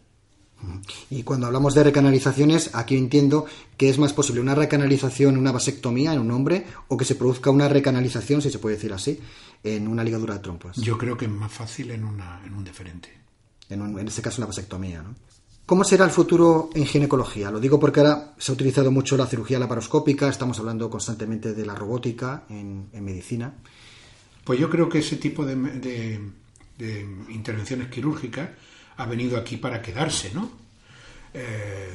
Y 1.10 1.22
cuando 1.22 1.46
hablamos 1.46 1.74
de 1.74 1.84
recanalizaciones, 1.84 2.74
aquí 2.74 2.96
entiendo 2.96 3.46
que 3.76 3.88
es 3.88 3.98
más 3.98 4.12
posible 4.12 4.40
una 4.40 4.54
recanalización, 4.54 5.36
una 5.36 5.52
vasectomía 5.52 6.12
en 6.12 6.20
un 6.20 6.30
hombre, 6.30 6.66
o 6.88 6.96
que 6.96 7.04
se 7.04 7.14
produzca 7.14 7.50
una 7.50 7.68
recanalización, 7.68 8.42
si 8.42 8.50
se 8.50 8.58
puede 8.58 8.76
decir 8.76 8.92
así, 8.92 9.20
en 9.62 9.86
una 9.88 10.02
ligadura 10.02 10.34
de 10.34 10.40
trompas. 10.40 10.76
Yo 10.76 10.96
creo 10.98 11.16
que 11.16 11.26
es 11.26 11.30
más 11.30 11.52
fácil 11.52 11.90
en, 11.90 12.04
una, 12.04 12.42
en 12.44 12.54
un 12.54 12.64
deferente. 12.64 13.10
En, 13.68 13.98
este 14.06 14.22
caso, 14.22 14.40
una 14.40 14.46
vasectomía. 14.46 15.02
¿no? 15.02 15.14
¿Cómo 15.66 15.84
será 15.84 16.04
el 16.04 16.10
futuro 16.10 16.70
en 16.74 16.86
ginecología? 16.86 17.50
Lo 17.50 17.60
digo 17.60 17.78
porque 17.78 18.00
ahora 18.00 18.34
se 18.38 18.52
ha 18.52 18.54
utilizado 18.54 18.90
mucho 18.90 19.16
la 19.16 19.26
cirugía 19.26 19.58
laparoscópica, 19.58 20.28
estamos 20.28 20.58
hablando 20.58 20.88
constantemente 20.88 21.54
de 21.54 21.66
la 21.66 21.74
robótica 21.74 22.44
en, 22.48 22.88
medicina. 23.02 23.54
Pues 24.44 24.60
yo 24.60 24.70
creo 24.70 24.88
que 24.88 25.00
ese 25.00 25.16
tipo 25.16 25.44
de, 25.44 25.56
de 26.78 27.08
intervenciones 27.28 27.88
quirúrgicas 27.88 28.50
ha 28.96 29.06
venido 29.06 29.36
aquí 29.36 29.56
para 29.56 29.82
quedarse, 29.82 30.32
¿no? 30.32 30.50
Eh, 31.34 31.94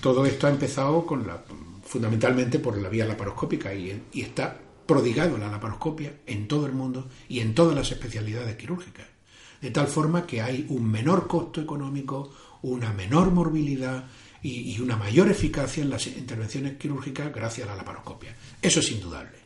todo 0.00 0.24
esto 0.24 0.46
ha 0.46 0.50
empezado 0.50 1.04
con 1.04 1.26
la, 1.26 1.42
fundamentalmente 1.84 2.58
por 2.58 2.78
la 2.78 2.88
vía 2.88 3.04
laparoscópica 3.04 3.74
y, 3.74 4.02
está 4.14 4.56
prodigado 4.86 5.38
la 5.38 5.50
laparoscopia 5.50 6.14
en 6.26 6.48
todo 6.48 6.66
el 6.66 6.72
mundo 6.72 7.08
y 7.28 7.40
en 7.40 7.54
todas 7.54 7.76
las 7.76 7.90
especialidades 7.90 8.56
quirúrgicas. 8.56 9.06
De 9.60 9.70
tal 9.70 9.88
forma 9.88 10.26
que 10.26 10.40
hay 10.40 10.66
un 10.68 10.90
menor 10.90 11.26
costo 11.26 11.60
económico, 11.60 12.32
una 12.62 12.92
menor 12.92 13.30
morbilidad 13.30 14.04
y, 14.42 14.72
y, 14.72 14.80
una 14.80 14.96
mayor 14.96 15.28
eficacia 15.28 15.82
en 15.82 15.90
las 15.90 16.06
intervenciones 16.06 16.76
quirúrgicas 16.76 17.32
gracias 17.32 17.68
a 17.68 17.72
la 17.72 17.76
laparoscopia. 17.76 18.34
Eso 18.62 18.80
es 18.80 18.90
indudable. 18.92 19.38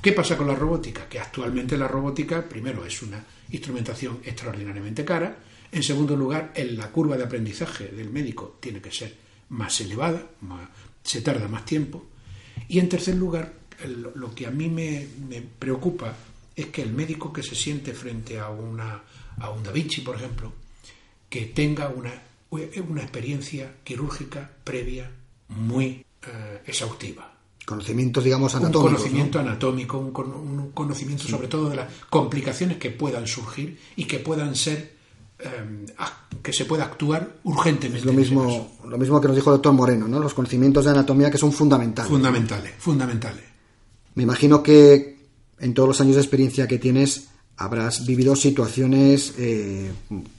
¿Qué 0.00 0.12
pasa 0.12 0.36
con 0.36 0.46
la 0.46 0.54
robótica? 0.54 1.08
Que 1.08 1.18
actualmente 1.18 1.76
la 1.76 1.88
robótica, 1.88 2.46
primero, 2.48 2.84
es 2.84 3.02
una 3.02 3.24
instrumentación 3.50 4.20
extraordinariamente 4.24 5.04
cara 5.04 5.36
en 5.74 5.82
segundo 5.82 6.14
lugar, 6.14 6.52
en 6.54 6.76
la 6.76 6.90
curva 6.92 7.16
de 7.16 7.24
aprendizaje 7.24 7.88
del 7.88 8.08
médico 8.10 8.58
tiene 8.60 8.80
que 8.80 8.92
ser 8.92 9.16
más 9.48 9.80
elevada, 9.80 10.24
se 11.02 11.20
tarda 11.20 11.48
más 11.48 11.64
tiempo. 11.64 12.06
Y 12.68 12.78
en 12.78 12.88
tercer 12.88 13.16
lugar, 13.16 13.52
lo 14.14 14.34
que 14.34 14.46
a 14.46 14.52
mí 14.52 14.68
me, 14.68 15.08
preocupa 15.58 16.14
es 16.54 16.66
que 16.66 16.82
el 16.82 16.92
médico 16.92 17.32
que 17.32 17.42
se 17.42 17.56
siente 17.56 17.92
frente 17.92 18.38
a, 18.38 18.50
una, 18.50 19.02
a 19.38 19.50
un 19.50 19.64
Da 19.64 19.72
Vinci, 19.72 20.00
por 20.02 20.14
ejemplo, 20.14 20.52
que 21.28 21.46
tenga 21.46 21.88
una, 21.88 22.22
una 22.50 23.02
experiencia 23.02 23.74
quirúrgica 23.82 24.48
previa 24.62 25.10
muy 25.48 26.06
eh, 26.22 26.62
exhaustiva. 26.66 27.32
Conocimientos, 27.66 28.22
digamos, 28.22 28.54
anatómicos. 28.54 28.92
Un 28.92 28.96
conocimiento 28.96 29.38
anatómico, 29.40 29.98
un, 29.98 30.60
un, 30.60 30.70
conocimiento 30.70 31.26
sobre 31.26 31.48
todo 31.48 31.68
de 31.70 31.76
las 31.76 31.92
complicaciones 32.10 32.76
que 32.76 32.90
puedan 32.90 33.26
surgir 33.26 33.80
y 33.96 34.04
que 34.04 34.20
puedan 34.20 34.54
ser 34.54 34.93
que 36.44 36.52
se 36.52 36.66
pueda 36.66 36.84
actuar 36.84 37.36
urgentemente. 37.44 38.00
Es 38.00 38.04
lo 38.04 38.12
mismo, 38.12 38.76
lo 38.86 38.98
mismo 38.98 39.18
que 39.18 39.28
nos 39.28 39.36
dijo 39.36 39.50
el 39.50 39.56
doctor 39.56 39.72
Moreno, 39.72 40.06
¿no? 40.06 40.20
Los 40.20 40.34
conocimientos 40.34 40.84
de 40.84 40.90
anatomía 40.90 41.30
que 41.30 41.38
son 41.38 41.52
fundamentales. 41.52 42.10
Fundamentales, 42.10 42.72
fundamentales. 42.78 43.44
Me 44.14 44.24
imagino 44.24 44.62
que 44.62 45.16
en 45.58 45.72
todos 45.72 45.88
los 45.88 46.00
años 46.02 46.16
de 46.16 46.20
experiencia 46.20 46.68
que 46.68 46.78
tienes 46.78 47.28
habrás 47.56 48.04
vivido 48.04 48.36
situaciones 48.36 49.34
eh, 49.38 49.90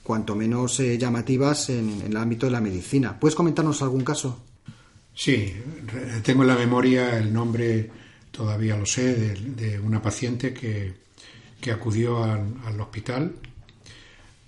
cuanto 0.04 0.36
menos 0.36 0.78
eh, 0.78 0.96
llamativas 0.96 1.70
en, 1.70 2.02
el 2.06 2.16
ámbito 2.16 2.46
de 2.46 2.52
la 2.52 2.60
medicina. 2.60 3.18
¿Puedes 3.18 3.34
comentarnos 3.34 3.82
algún 3.82 4.04
caso? 4.04 4.38
Sí, 5.12 5.54
tengo 6.22 6.42
en 6.42 6.48
la 6.48 6.56
memoria 6.56 7.18
el 7.18 7.32
nombre, 7.32 7.90
todavía 8.30 8.76
lo 8.76 8.86
sé, 8.86 9.14
de, 9.14 9.80
una 9.80 10.00
paciente 10.00 10.54
que, 10.54 10.92
que 11.60 11.72
acudió 11.72 12.22
al 12.22 12.80
hospital 12.80 13.34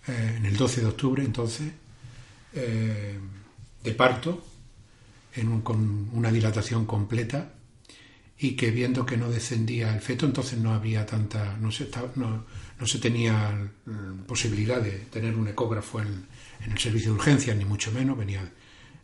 eh, 0.08 0.34
en 0.36 0.46
el 0.46 0.56
12 0.56 0.80
de 0.80 0.86
octubre 0.86 1.24
entonces, 1.24 1.72
eh, 2.54 3.18
de 3.82 3.92
parto, 3.92 4.44
con 5.62 6.10
una 6.14 6.32
dilatación 6.32 6.84
completa 6.84 7.52
y 8.38 8.52
que 8.56 8.70
viendo 8.72 9.06
que 9.06 9.16
no 9.16 9.30
descendía 9.30 9.94
el 9.94 10.00
feto, 10.00 10.26
entonces 10.26 10.58
no 10.58 10.72
había 10.72 11.06
tanta, 11.06 11.56
no 11.58 11.70
se, 11.70 11.88
no, 12.16 12.44
no 12.78 12.86
se 12.86 12.98
tenía 12.98 13.70
mm, 13.86 14.24
posibilidad 14.26 14.80
de 14.80 14.92
tener 15.10 15.36
un 15.36 15.46
ecógrafo 15.46 16.00
en, 16.00 16.26
en, 16.64 16.72
el 16.72 16.78
servicio 16.78 17.12
de 17.12 17.18
urgencias, 17.18 17.56
ni 17.56 17.64
mucho 17.64 17.92
menos, 17.92 18.18
venía 18.18 18.50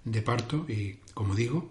de 0.04 0.22
parto 0.22 0.66
y, 0.68 0.98
como 1.14 1.34
digo, 1.34 1.70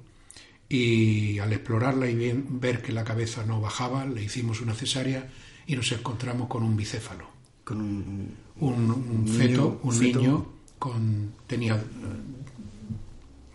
y 0.70 1.40
al 1.40 1.54
explorarla 1.54 2.10
y 2.10 2.34
ver 2.50 2.82
que 2.82 2.92
la 2.92 3.04
cabeza 3.04 3.46
no 3.46 3.62
bajaba, 3.62 4.06
le 4.06 4.24
hicimos 4.24 4.62
una 4.62 4.74
cesárea 4.74 5.30
y 5.68 5.76
nos 5.76 5.92
encontramos 5.92 6.48
con 6.48 6.64
un 6.64 6.76
bicéfalo. 6.76 7.28
Con 7.64 7.80
un 7.80 8.36
un, 8.60 9.28
feto, 9.28 9.80
un 9.84 10.00
niño 10.00 10.46
con 10.80 11.34
tenía 11.48 11.76
eh, 11.76 11.80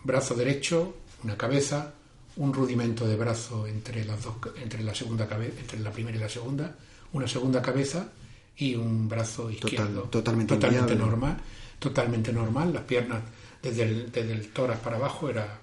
brazo 0.03 0.35
derecho, 0.35 0.97
una 1.23 1.37
cabeza, 1.37 1.93
un 2.37 2.53
rudimento 2.53 3.07
de 3.07 3.15
brazo 3.15 3.67
entre 3.67 4.05
las 4.05 4.23
dos, 4.23 4.35
entre 4.61 4.83
la 4.83 4.95
segunda 4.95 5.27
cabeza, 5.27 5.59
entre 5.59 5.79
la 5.79 5.91
primera 5.91 6.17
y 6.17 6.19
la 6.19 6.29
segunda, 6.29 6.75
una 7.13 7.27
segunda 7.27 7.61
cabeza 7.61 8.09
y 8.57 8.75
un 8.75 9.07
brazo 9.07 9.49
izquierdo 9.49 10.03
totalmente, 10.03 10.57
normal, 10.95 11.37
totalmente 11.79 12.33
normal, 12.33 12.73
las 12.73 12.83
piernas 12.83 13.21
desde 13.61 13.83
el, 13.83 14.11
desde 14.11 14.33
el 14.33 14.49
tórax 14.49 14.79
para 14.81 14.97
abajo 14.97 15.29
era 15.29 15.59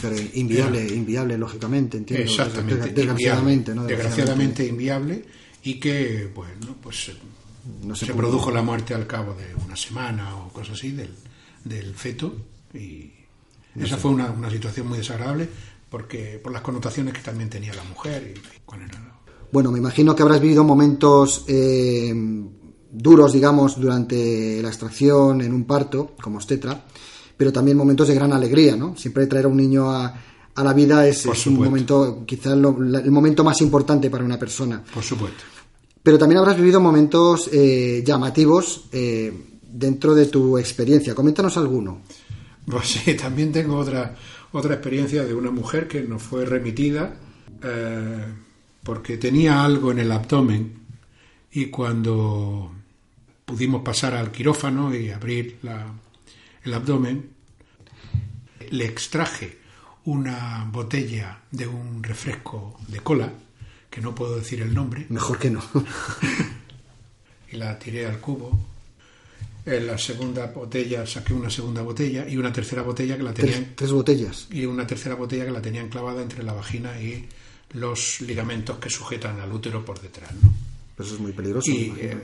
pero 0.00 0.14
inviable, 0.34 0.86
inviable 0.94 1.38
lógicamente, 1.38 1.96
entiendo. 1.96 2.30
Exactamente, 2.30 2.90
desgraciadamente, 2.90 3.74
¿no? 3.74 3.84
desgraciadamente 3.84 4.66
inviable 4.66 5.24
y 5.62 5.74
que 5.80 6.30
bueno, 6.34 6.76
pues 6.82 7.12
se, 7.94 8.14
produjo 8.14 8.50
la 8.50 8.62
muerte 8.62 8.94
al 8.94 9.06
cabo 9.06 9.34
de 9.34 9.54
una 9.64 9.76
semana 9.76 10.36
o 10.36 10.48
cosas 10.48 10.78
así 10.78 10.92
del, 10.92 11.14
del 11.64 11.94
feto 11.94 12.34
y 12.74 13.10
esa 13.80 13.96
fue 13.96 14.10
una, 14.10 14.30
una, 14.30 14.50
situación 14.50 14.88
muy 14.88 14.98
desagradable 14.98 15.48
porque 15.88 16.40
por 16.42 16.52
las 16.52 16.62
connotaciones 16.62 17.14
que 17.14 17.20
también 17.20 17.48
tenía 17.48 17.72
la 17.74 17.84
mujer 17.84 18.34
y, 18.36 18.40
bueno 19.52 19.70
me 19.70 19.78
imagino 19.78 20.14
que 20.14 20.22
habrás 20.22 20.40
vivido 20.40 20.64
momentos 20.64 21.44
eh, 21.48 22.12
duros 22.90 23.32
digamos 23.32 23.80
durante 23.80 24.60
la 24.62 24.68
extracción 24.68 25.40
en 25.40 25.52
un 25.52 25.64
parto 25.64 26.14
como 26.20 26.36
obstetra 26.36 26.84
pero 27.36 27.52
también 27.52 27.76
momentos 27.76 28.08
de 28.08 28.14
gran 28.14 28.32
alegría 28.32 28.76
no 28.76 28.96
siempre 28.96 29.26
traer 29.26 29.46
a 29.46 29.48
un 29.48 29.56
niño 29.56 29.90
a, 29.90 30.14
a 30.54 30.64
la 30.64 30.72
vida 30.72 31.06
es, 31.06 31.26
un 31.46 31.54
momento 31.54 32.24
quizás 32.26 32.52
el 32.54 33.10
momento 33.10 33.44
más 33.44 33.60
importante 33.60 34.10
para 34.10 34.24
una 34.24 34.38
persona. 34.38 34.82
Por 34.92 35.02
supuesto 35.02 35.44
pero 36.02 36.18
también 36.18 36.38
habrás 36.38 36.56
vivido 36.56 36.80
momentos 36.80 37.48
eh, 37.52 38.02
llamativos 38.04 38.84
eh, 38.92 39.32
dentro 39.62 40.14
de 40.14 40.26
tu 40.26 40.58
experiencia. 40.58 41.14
Coméntanos 41.14 41.56
alguno. 41.56 42.02
Pues 42.66 42.88
sí, 42.88 43.14
también 43.20 43.52
tengo 43.52 43.76
otra, 43.76 44.16
otra 44.52 44.74
experiencia 44.74 45.24
de 45.24 45.34
una 45.34 45.50
mujer 45.50 45.88
que 45.88 46.02
nos 46.02 46.22
fue 46.22 46.44
remitida 46.44 47.16
eh, 47.62 48.24
porque 48.82 49.18
tenía 49.18 49.62
algo 49.62 49.92
en 49.92 49.98
el 49.98 50.12
abdomen 50.12 50.80
y 51.52 51.66
cuando 51.66 52.72
pudimos 53.44 53.82
pasar 53.82 54.14
al 54.14 54.30
quirófano 54.30 54.94
y 54.94 55.10
abrir 55.10 55.58
el 56.64 56.74
abdomen, 56.74 57.30
le 58.70 58.84
extraje 58.84 59.58
una 60.04 60.68
botella 60.72 61.40
de 61.50 61.66
un 61.66 62.02
refresco 62.02 62.78
de 62.88 63.00
cola, 63.00 63.32
que 63.90 64.00
no 64.00 64.14
puedo 64.14 64.36
decir 64.36 64.62
el 64.62 64.72
nombre. 64.72 65.06
Mejor 65.08 65.38
que 65.38 65.50
no. 65.50 65.62
y 67.52 67.56
la 67.56 67.78
tiré 67.78 68.06
al 68.06 68.20
cubo. 68.20 68.66
En 69.66 69.86
la 69.86 69.98
segunda 69.98 70.46
botella 70.46 71.06
saqué 71.06 71.34
una 71.34 71.50
segunda 71.50 71.82
botella 71.82 72.26
y 72.26 72.36
una 72.36 72.52
tercera 72.52 72.82
botella 72.82 73.16
que 73.16 73.22
la 73.22 73.34
tenían. 73.34 73.72
Tres, 73.74 73.92
botellas. 73.92 74.46
Y 74.50 74.64
una 74.64 74.86
tercera 74.86 75.16
botella 75.16 75.44
que 75.44 75.50
la 75.50 75.60
tenían 75.60 75.88
clavada 75.88 76.22
entre 76.22 76.42
la 76.42 76.54
vagina 76.54 76.98
y 77.00 77.28
los 77.72 78.20
ligamentos 78.22 78.78
que 78.78 78.88
sujetan 78.88 79.38
al 79.40 79.52
útero 79.52 79.84
por 79.84 80.00
detrás, 80.00 80.32
¿no? 80.42 80.52
Eso 80.98 81.14
es 81.14 81.20
muy 81.20 81.32
peligroso. 81.32 81.70
Y 81.70 81.94
eh, 81.98 82.16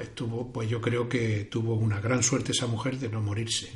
estuvo, 0.00 0.52
pues 0.52 0.68
yo 0.68 0.80
creo 0.80 1.08
que 1.08 1.48
tuvo 1.50 1.74
una 1.74 2.00
gran 2.00 2.22
suerte 2.22 2.52
esa 2.52 2.66
mujer 2.66 2.98
de 2.98 3.08
no 3.08 3.20
morirse, 3.20 3.70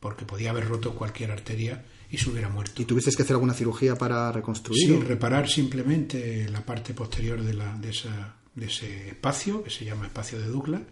porque 0.00 0.24
podía 0.24 0.50
haber 0.50 0.66
roto 0.68 0.94
cualquier 0.94 1.30
arteria 1.30 1.84
y 2.14 2.16
se 2.16 2.30
hubiera 2.30 2.48
muerto. 2.48 2.80
¿Y 2.80 2.84
tuviste 2.84 3.10
que 3.10 3.22
hacer 3.22 3.34
alguna 3.34 3.54
cirugía 3.54 3.96
para 3.96 4.30
reconstruir? 4.30 4.86
Sí, 4.86 5.00
reparar 5.00 5.48
simplemente 5.48 6.48
la 6.48 6.64
parte 6.64 6.94
posterior 6.94 7.42
de, 7.42 7.54
la, 7.54 7.76
de, 7.76 7.90
esa, 7.90 8.36
de 8.54 8.66
ese 8.66 9.08
espacio, 9.08 9.62
que 9.64 9.70
se 9.70 9.84
llama 9.84 10.06
espacio 10.06 10.38
de 10.38 10.46
Douglas, 10.46 10.82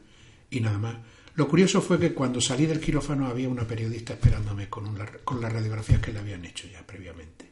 y 0.50 0.60
nada 0.60 0.78
más. 0.78 0.96
Lo 1.34 1.48
curioso 1.48 1.80
fue 1.80 1.98
que 1.98 2.12
cuando 2.12 2.40
salí 2.40 2.66
del 2.66 2.80
quirófano 2.80 3.26
había 3.26 3.48
una 3.48 3.66
periodista 3.66 4.14
esperándome 4.14 4.68
con, 4.68 4.98
con 5.24 5.40
las 5.40 5.52
radiografías 5.52 6.00
que 6.00 6.12
le 6.12 6.18
habían 6.18 6.44
hecho 6.44 6.66
ya 6.70 6.84
previamente. 6.86 7.50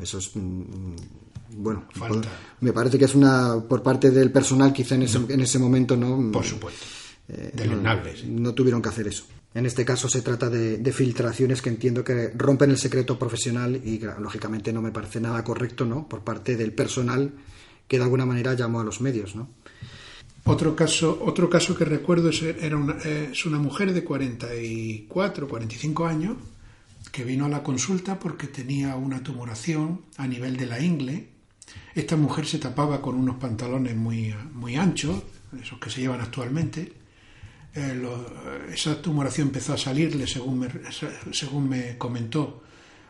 Eso 0.00 0.18
es. 0.18 0.34
Mm, 0.36 0.40
mm, 0.40 0.96
bueno, 1.50 1.88
me 2.60 2.72
parece 2.72 2.98
que 2.98 3.06
es 3.06 3.14
una. 3.14 3.60
Por 3.68 3.82
parte 3.82 4.10
del 4.10 4.30
personal, 4.30 4.72
quizá 4.72 4.94
en 4.94 5.02
ese, 5.02 5.18
en 5.28 5.40
ese 5.40 5.58
momento 5.58 5.96
no. 5.96 6.30
Por 6.30 6.44
supuesto. 6.44 6.86
Eh, 7.28 7.52
no, 8.28 8.54
tuvieron 8.54 8.80
que 8.80 8.88
hacer 8.88 9.08
eso. 9.08 9.24
En 9.58 9.66
este 9.66 9.84
caso 9.84 10.08
se 10.08 10.22
trata 10.22 10.48
de, 10.48 10.92
filtraciones 10.92 11.60
que 11.60 11.68
entiendo 11.68 12.04
que 12.04 12.30
rompen 12.36 12.70
el 12.70 12.78
secreto 12.78 13.18
profesional 13.18 13.74
y 13.74 13.98
lógicamente 14.20 14.72
no 14.72 14.80
me 14.80 14.92
parece 14.92 15.20
nada 15.20 15.42
correcto, 15.42 15.84
¿no? 15.84 16.08
Por 16.08 16.22
parte 16.22 16.56
del 16.56 16.72
personal 16.72 17.32
que 17.88 17.96
de 17.96 18.04
alguna 18.04 18.24
manera 18.24 18.54
llamó 18.54 18.78
a 18.78 18.84
los 18.84 19.00
medios. 19.00 19.34
Otro 20.44 20.76
caso, 20.76 21.20
otro 21.26 21.50
caso 21.50 21.76
que 21.76 21.84
recuerdo 21.84 22.28
es, 22.28 22.40
era 22.40 22.76
una, 22.76 22.98
es 22.98 23.46
una 23.46 23.58
mujer 23.58 23.92
de 23.92 24.04
44, 24.04 25.48
45 25.48 26.06
años 26.06 26.36
que 27.10 27.24
vino 27.24 27.44
a 27.44 27.48
la 27.48 27.64
consulta 27.64 28.20
porque 28.20 28.46
tenía 28.46 28.94
una 28.94 29.24
tumoración 29.24 30.02
a 30.18 30.28
nivel 30.28 30.56
de 30.56 30.66
la 30.66 30.78
ingle. 30.78 31.30
Esta 31.96 32.14
mujer 32.14 32.46
se 32.46 32.60
tapaba 32.60 33.02
con 33.02 33.16
unos 33.16 33.38
pantalones 33.38 33.96
muy, 33.96 34.32
muy 34.52 34.76
anchos, 34.76 35.20
esos 35.60 35.80
que 35.80 35.90
se 35.90 36.02
llevan 36.02 36.20
actualmente. 36.20 37.07
Eh, 37.74 38.02
esa 38.72 39.00
tumoración 39.00 39.48
empezó 39.48 39.74
a 39.74 39.78
salirle, 39.78 40.26
según 40.26 40.58
me, 40.58 40.68
según 41.32 41.68
me 41.68 41.96
comentó, 41.98 42.64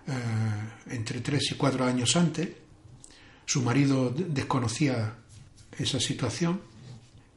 eh, 0.07 0.13
entre 0.91 1.21
tres 1.21 1.53
y 1.53 1.55
cuatro 1.55 1.85
años 1.85 2.17
antes. 2.17 2.49
Su 3.45 3.63
marido 3.63 4.11
desconocía 4.11 5.15
esa 5.79 6.01
situación 6.01 6.61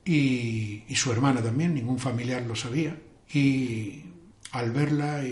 y, 0.03 0.83
y 0.87 0.95
su 0.95 1.11
hermana 1.11 1.41
también, 1.41 1.73
ningún 1.73 1.99
familiar 1.99 2.41
lo 2.41 2.55
sabía. 2.55 2.97
Y 3.33 4.03
al 4.51 4.71
verla 4.71 5.23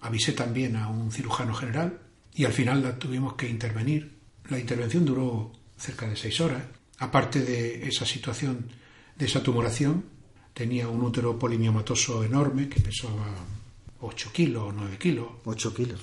avisé 0.00 0.32
también 0.32 0.76
a 0.76 0.88
un 0.88 1.12
cirujano 1.12 1.54
general 1.54 2.00
y 2.34 2.44
al 2.44 2.52
final 2.52 2.82
la 2.82 2.98
tuvimos 2.98 3.34
que 3.34 3.48
intervenir. 3.48 4.18
La 4.48 4.58
intervención 4.58 5.04
duró 5.04 5.52
cerca 5.76 6.08
de 6.08 6.16
seis 6.16 6.40
horas. 6.40 6.62
Aparte 6.98 7.40
de 7.42 7.88
esa 7.88 8.04
situación, 8.04 8.68
de 9.16 9.26
esa 9.26 9.42
tumoración, 9.42 10.04
tenía 10.54 10.88
un 10.88 11.02
útero 11.02 11.38
polimiomatoso 11.38 12.24
enorme 12.24 12.68
que 12.68 12.80
pesaba 12.80 13.34
8 14.00 14.30
kilos 14.32 14.62
o 14.68 14.72
9 14.72 14.96
kilos. 14.98 15.26
8 15.44 15.74
kilos. 15.74 16.00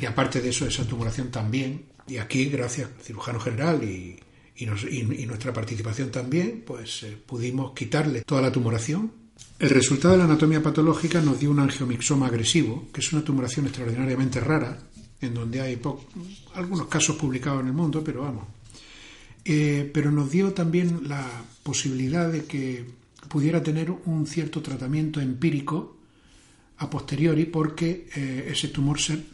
Y 0.00 0.04
aparte 0.04 0.42
de 0.42 0.50
eso, 0.50 0.66
esa 0.66 0.84
tumoración 0.84 1.30
también, 1.30 1.86
y 2.06 2.18
aquí, 2.18 2.46
gracias 2.46 2.90
al 2.90 3.02
cirujano 3.02 3.40
general 3.40 3.82
y, 3.84 4.18
y, 4.56 4.66
nuestra 5.26 5.52
participación 5.52 6.10
también, 6.10 6.64
pues 6.66 7.04
eh, 7.04 7.16
pudimos 7.24 7.72
quitarle 7.72 8.22
toda 8.22 8.42
la 8.42 8.52
tumoración 8.52 9.12
el 9.58 9.70
resultado 9.70 10.12
de 10.12 10.18
la 10.18 10.24
anatomía 10.24 10.62
patológica 10.62 11.20
nos 11.20 11.40
dio 11.40 11.50
un 11.50 11.58
angiomixoma 11.58 12.28
agresivo, 12.28 12.86
que 12.92 13.00
es 13.00 13.12
una 13.12 13.24
tumoración 13.24 13.66
extraordinariamente 13.66 14.38
rara, 14.38 14.78
en 15.20 15.34
donde 15.34 15.60
hay 15.60 15.80
algunos 16.54 16.86
casos 16.86 17.16
publicados 17.16 17.62
en 17.62 17.68
el 17.68 17.72
mundo, 17.72 18.02
pero 18.04 18.22
vamos. 18.22 18.46
Eh, 19.44 19.90
pero 19.92 20.12
nos 20.12 20.30
dio 20.30 20.52
también 20.52 21.08
la 21.08 21.26
posibilidad 21.64 22.30
de 22.30 22.44
que 22.44 22.84
pudiera 23.28 23.62
tener 23.62 23.90
un 23.90 24.26
cierto 24.26 24.62
tratamiento 24.62 25.20
empírico 25.20 25.96
a 26.78 26.88
posteriori 26.88 27.46
porque 27.46 28.08
eh, 28.14 28.48
ese 28.50 28.68
tumor 28.68 29.00
se, 29.00 29.24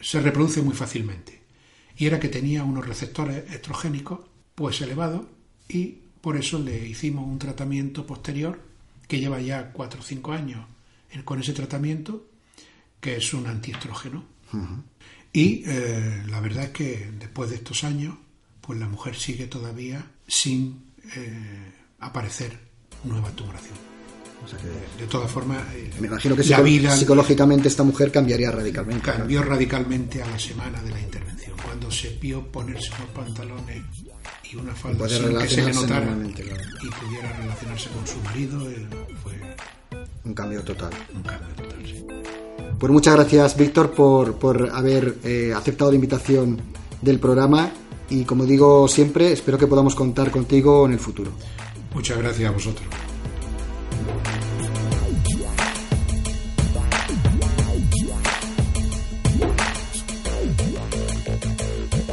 se 0.00 0.20
reproduce 0.20 0.62
muy 0.62 0.74
fácilmente. 0.74 1.42
Y 1.96 2.06
era 2.06 2.20
que 2.20 2.28
tenía 2.28 2.64
unos 2.64 2.86
receptores 2.86 3.50
estrogénicos 3.52 4.20
pues 4.54 4.80
elevados 4.80 5.26
y 5.68 5.98
por 6.20 6.36
eso 6.36 6.58
le 6.58 6.86
hicimos 6.86 7.26
un 7.26 7.38
tratamiento 7.38 8.06
posterior 8.06 8.60
que 9.08 9.18
lleva 9.18 9.40
ya 9.40 9.72
cuatro 9.72 10.00
o 10.00 10.04
cinco 10.04 10.32
años 10.32 10.64
con 11.24 11.40
ese 11.40 11.52
tratamiento, 11.52 12.26
que 13.00 13.16
es 13.16 13.34
un 13.34 13.46
antiestrógeno. 13.46 14.24
Y 15.32 15.62
eh, 15.66 16.22
la 16.28 16.40
verdad 16.40 16.64
es 16.64 16.70
que 16.70 17.10
después 17.18 17.50
de 17.50 17.56
estos 17.56 17.84
años, 17.84 18.16
pues 18.60 18.78
la 18.78 18.88
mujer 18.88 19.16
sigue 19.16 19.46
todavía 19.46 20.10
sin 20.26 20.92
eh, 21.16 21.72
aparecer 21.98 22.58
nueva 23.04 23.30
tumoración. 23.30 23.74
de 24.98 25.06
todas 25.06 25.30
formas, 25.30 25.62
eh, 25.74 25.90
me 26.00 26.08
imagino 26.08 26.36
que 26.36 26.42
psicológicamente 26.42 27.68
esta 27.68 27.82
mujer 27.82 28.10
cambiaría 28.10 28.50
radicalmente. 28.50 29.12
Cambió 29.12 29.42
radicalmente 29.42 30.22
a 30.22 30.26
la 30.26 30.38
semana 30.38 30.80
de 30.82 30.90
la 30.90 31.00
intervención, 31.00 31.56
cuando 31.64 31.90
se 31.90 32.10
vio 32.20 32.46
ponerse 32.50 32.90
los 32.98 33.08
pantalones 33.10 33.82
y 34.50 34.56
una 34.56 34.74
falda 34.74 35.08
sin 35.08 35.38
que 35.38 35.48
se 35.48 35.62
le 35.62 35.72
notara 35.72 36.16
y 36.22 36.88
pudiera 36.90 37.32
relacionarse 37.38 37.88
con 37.90 38.06
su 38.06 38.18
marido 38.20 38.70
eh, 38.70 38.86
fue 39.22 39.32
un 40.24 40.34
cambio 40.34 40.62
total. 40.62 40.90
Un 41.14 41.22
cambio 41.22 41.54
total, 41.56 41.78
sí. 41.86 42.04
Pues 42.78 42.92
muchas 42.92 43.14
gracias, 43.14 43.56
Víctor, 43.56 43.92
por, 43.92 44.36
por 44.36 44.70
haber 44.70 45.18
eh, 45.24 45.52
aceptado 45.54 45.90
la 45.90 45.94
invitación 45.94 46.60
del 47.00 47.18
programa 47.18 47.70
y 48.10 48.24
como 48.24 48.44
digo 48.44 48.88
siempre, 48.88 49.32
espero 49.32 49.56
que 49.56 49.66
podamos 49.66 49.94
contar 49.94 50.30
contigo 50.30 50.84
en 50.86 50.92
el 50.92 50.98
futuro. 50.98 51.32
Muchas 51.94 52.18
gracias 52.18 52.48
a 52.48 52.52
vosotros. 52.52 52.88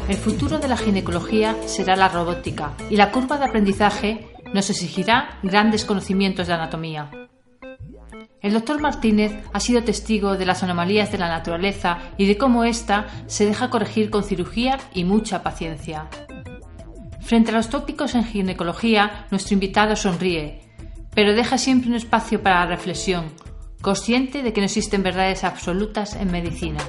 El 0.07 0.17
futuro 0.17 0.57
de 0.57 0.67
la 0.67 0.75
ginecología 0.75 1.55
será 1.65 1.95
la 1.95 2.09
robótica 2.09 2.73
y 2.89 2.95
la 2.95 3.11
curva 3.11 3.37
de 3.37 3.45
aprendizaje 3.45 4.27
nos 4.53 4.69
exigirá 4.69 5.39
grandes 5.43 5.85
conocimientos 5.85 6.47
de 6.47 6.53
anatomía. 6.53 7.11
El 8.41 8.53
doctor 8.53 8.81
Martínez 8.81 9.33
ha 9.53 9.59
sido 9.59 9.83
testigo 9.83 10.37
de 10.37 10.45
las 10.45 10.63
anomalías 10.63 11.11
de 11.11 11.17
la 11.17 11.27
naturaleza 11.27 11.99
y 12.17 12.25
de 12.25 12.37
cómo 12.37 12.63
ésta 12.63 13.07
se 13.27 13.45
deja 13.45 13.69
corregir 13.69 14.09
con 14.09 14.23
cirugía 14.23 14.79
y 14.93 15.03
mucha 15.03 15.43
paciencia. 15.43 16.09
Frente 17.21 17.51
a 17.51 17.53
los 17.53 17.69
tópicos 17.69 18.15
en 18.15 18.23
ginecología, 18.23 19.27
nuestro 19.31 19.53
invitado 19.53 19.95
sonríe, 19.95 20.61
pero 21.13 21.33
deja 21.33 21.57
siempre 21.57 21.89
un 21.89 21.95
espacio 21.95 22.41
para 22.41 22.61
la 22.61 22.67
reflexión, 22.67 23.25
consciente 23.81 24.41
de 24.43 24.53
que 24.53 24.61
no 24.61 24.65
existen 24.65 25.03
verdades 25.03 25.43
absolutas 25.43 26.15
en 26.15 26.31
medicina. 26.31 26.79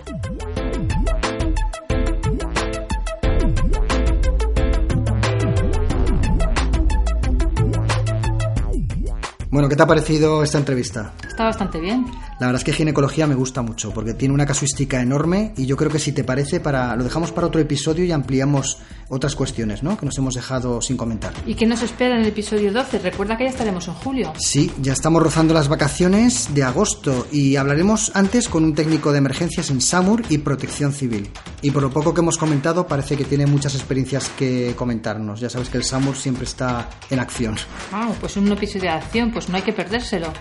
Bueno, 9.50 9.68
¿qué 9.68 9.74
te 9.74 9.82
ha 9.82 9.86
parecido 9.86 10.44
esta 10.44 10.58
entrevista? 10.58 11.12
Está 11.26 11.44
bastante 11.44 11.80
bien. 11.80 12.06
La 12.40 12.46
verdad 12.46 12.60
es 12.60 12.64
que 12.64 12.72
ginecología 12.72 13.26
me 13.26 13.34
gusta 13.34 13.60
mucho 13.60 13.92
porque 13.92 14.14
tiene 14.14 14.32
una 14.32 14.46
casuística 14.46 14.98
enorme 15.02 15.52
y 15.58 15.66
yo 15.66 15.76
creo 15.76 15.90
que 15.90 15.98
si 15.98 16.12
te 16.12 16.24
parece 16.24 16.58
para 16.58 16.96
lo 16.96 17.04
dejamos 17.04 17.32
para 17.32 17.46
otro 17.46 17.60
episodio 17.60 18.02
y 18.02 18.12
ampliamos 18.12 18.78
otras 19.10 19.36
cuestiones, 19.36 19.82
¿no? 19.82 19.98
Que 19.98 20.06
nos 20.06 20.16
hemos 20.16 20.34
dejado 20.34 20.80
sin 20.80 20.96
comentar. 20.96 21.34
¿Y 21.44 21.54
qué 21.54 21.66
nos 21.66 21.82
espera 21.82 22.14
en 22.14 22.22
el 22.22 22.28
episodio 22.28 22.72
12? 22.72 23.00
Recuerda 23.00 23.36
que 23.36 23.44
ya 23.44 23.50
estaremos 23.50 23.88
en 23.88 23.94
julio. 23.94 24.32
Sí, 24.38 24.72
ya 24.80 24.94
estamos 24.94 25.22
rozando 25.22 25.52
las 25.52 25.68
vacaciones 25.68 26.54
de 26.54 26.62
agosto 26.62 27.26
y 27.30 27.56
hablaremos 27.56 28.10
antes 28.14 28.48
con 28.48 28.64
un 28.64 28.74
técnico 28.74 29.12
de 29.12 29.18
emergencias 29.18 29.68
en 29.68 29.82
SAMUR 29.82 30.22
y 30.30 30.38
Protección 30.38 30.94
Civil. 30.94 31.28
Y 31.60 31.72
por 31.72 31.82
lo 31.82 31.90
poco 31.90 32.14
que 32.14 32.22
hemos 32.22 32.38
comentado 32.38 32.86
parece 32.86 33.18
que 33.18 33.24
tiene 33.24 33.44
muchas 33.44 33.74
experiencias 33.74 34.30
que 34.30 34.72
comentarnos. 34.76 35.40
Ya 35.40 35.50
sabes 35.50 35.68
que 35.68 35.76
el 35.76 35.84
SAMUR 35.84 36.16
siempre 36.16 36.44
está 36.44 36.88
en 37.10 37.18
acción. 37.18 37.56
Ah, 37.92 38.10
pues 38.18 38.38
un 38.38 38.50
episodio 38.50 38.84
de 38.84 38.88
acción, 38.96 39.30
pues 39.30 39.50
no 39.50 39.56
hay 39.56 39.62
que 39.62 39.74
perdérselo. 39.74 40.32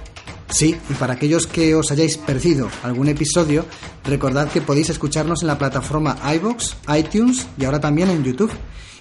Sí, 0.49 0.75
y 0.89 0.93
para 0.93 1.13
aquellos 1.13 1.45
que 1.47 1.75
os 1.75 1.91
hayáis 1.91 2.17
perdido 2.17 2.69
algún 2.83 3.07
episodio, 3.07 3.65
recordad 4.03 4.49
que 4.49 4.61
podéis 4.61 4.89
escucharnos 4.89 5.41
en 5.41 5.47
la 5.47 5.57
plataforma 5.57 6.17
iBox, 6.35 6.75
iTunes 6.97 7.47
y 7.57 7.65
ahora 7.65 7.79
también 7.79 8.09
en 8.09 8.23
YouTube. 8.23 8.51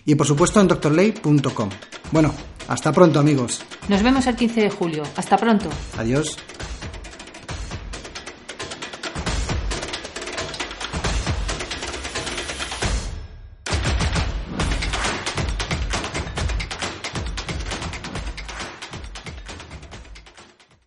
Y 0.05 0.15
por 0.15 0.27
supuesto 0.27 0.61
en 0.61 0.69
doctorley.com. 0.69 1.71
Bueno, 2.13 2.35
hasta 2.69 2.93
pronto 2.93 3.19
amigos. 3.19 3.63
Nos 3.89 4.03
vemos 4.03 4.27
el 4.27 4.37
15 4.37 4.61
de 4.61 4.71
julio. 4.71 5.03
Hasta 5.17 5.37
pronto. 5.37 5.69
Adiós. 5.97 6.37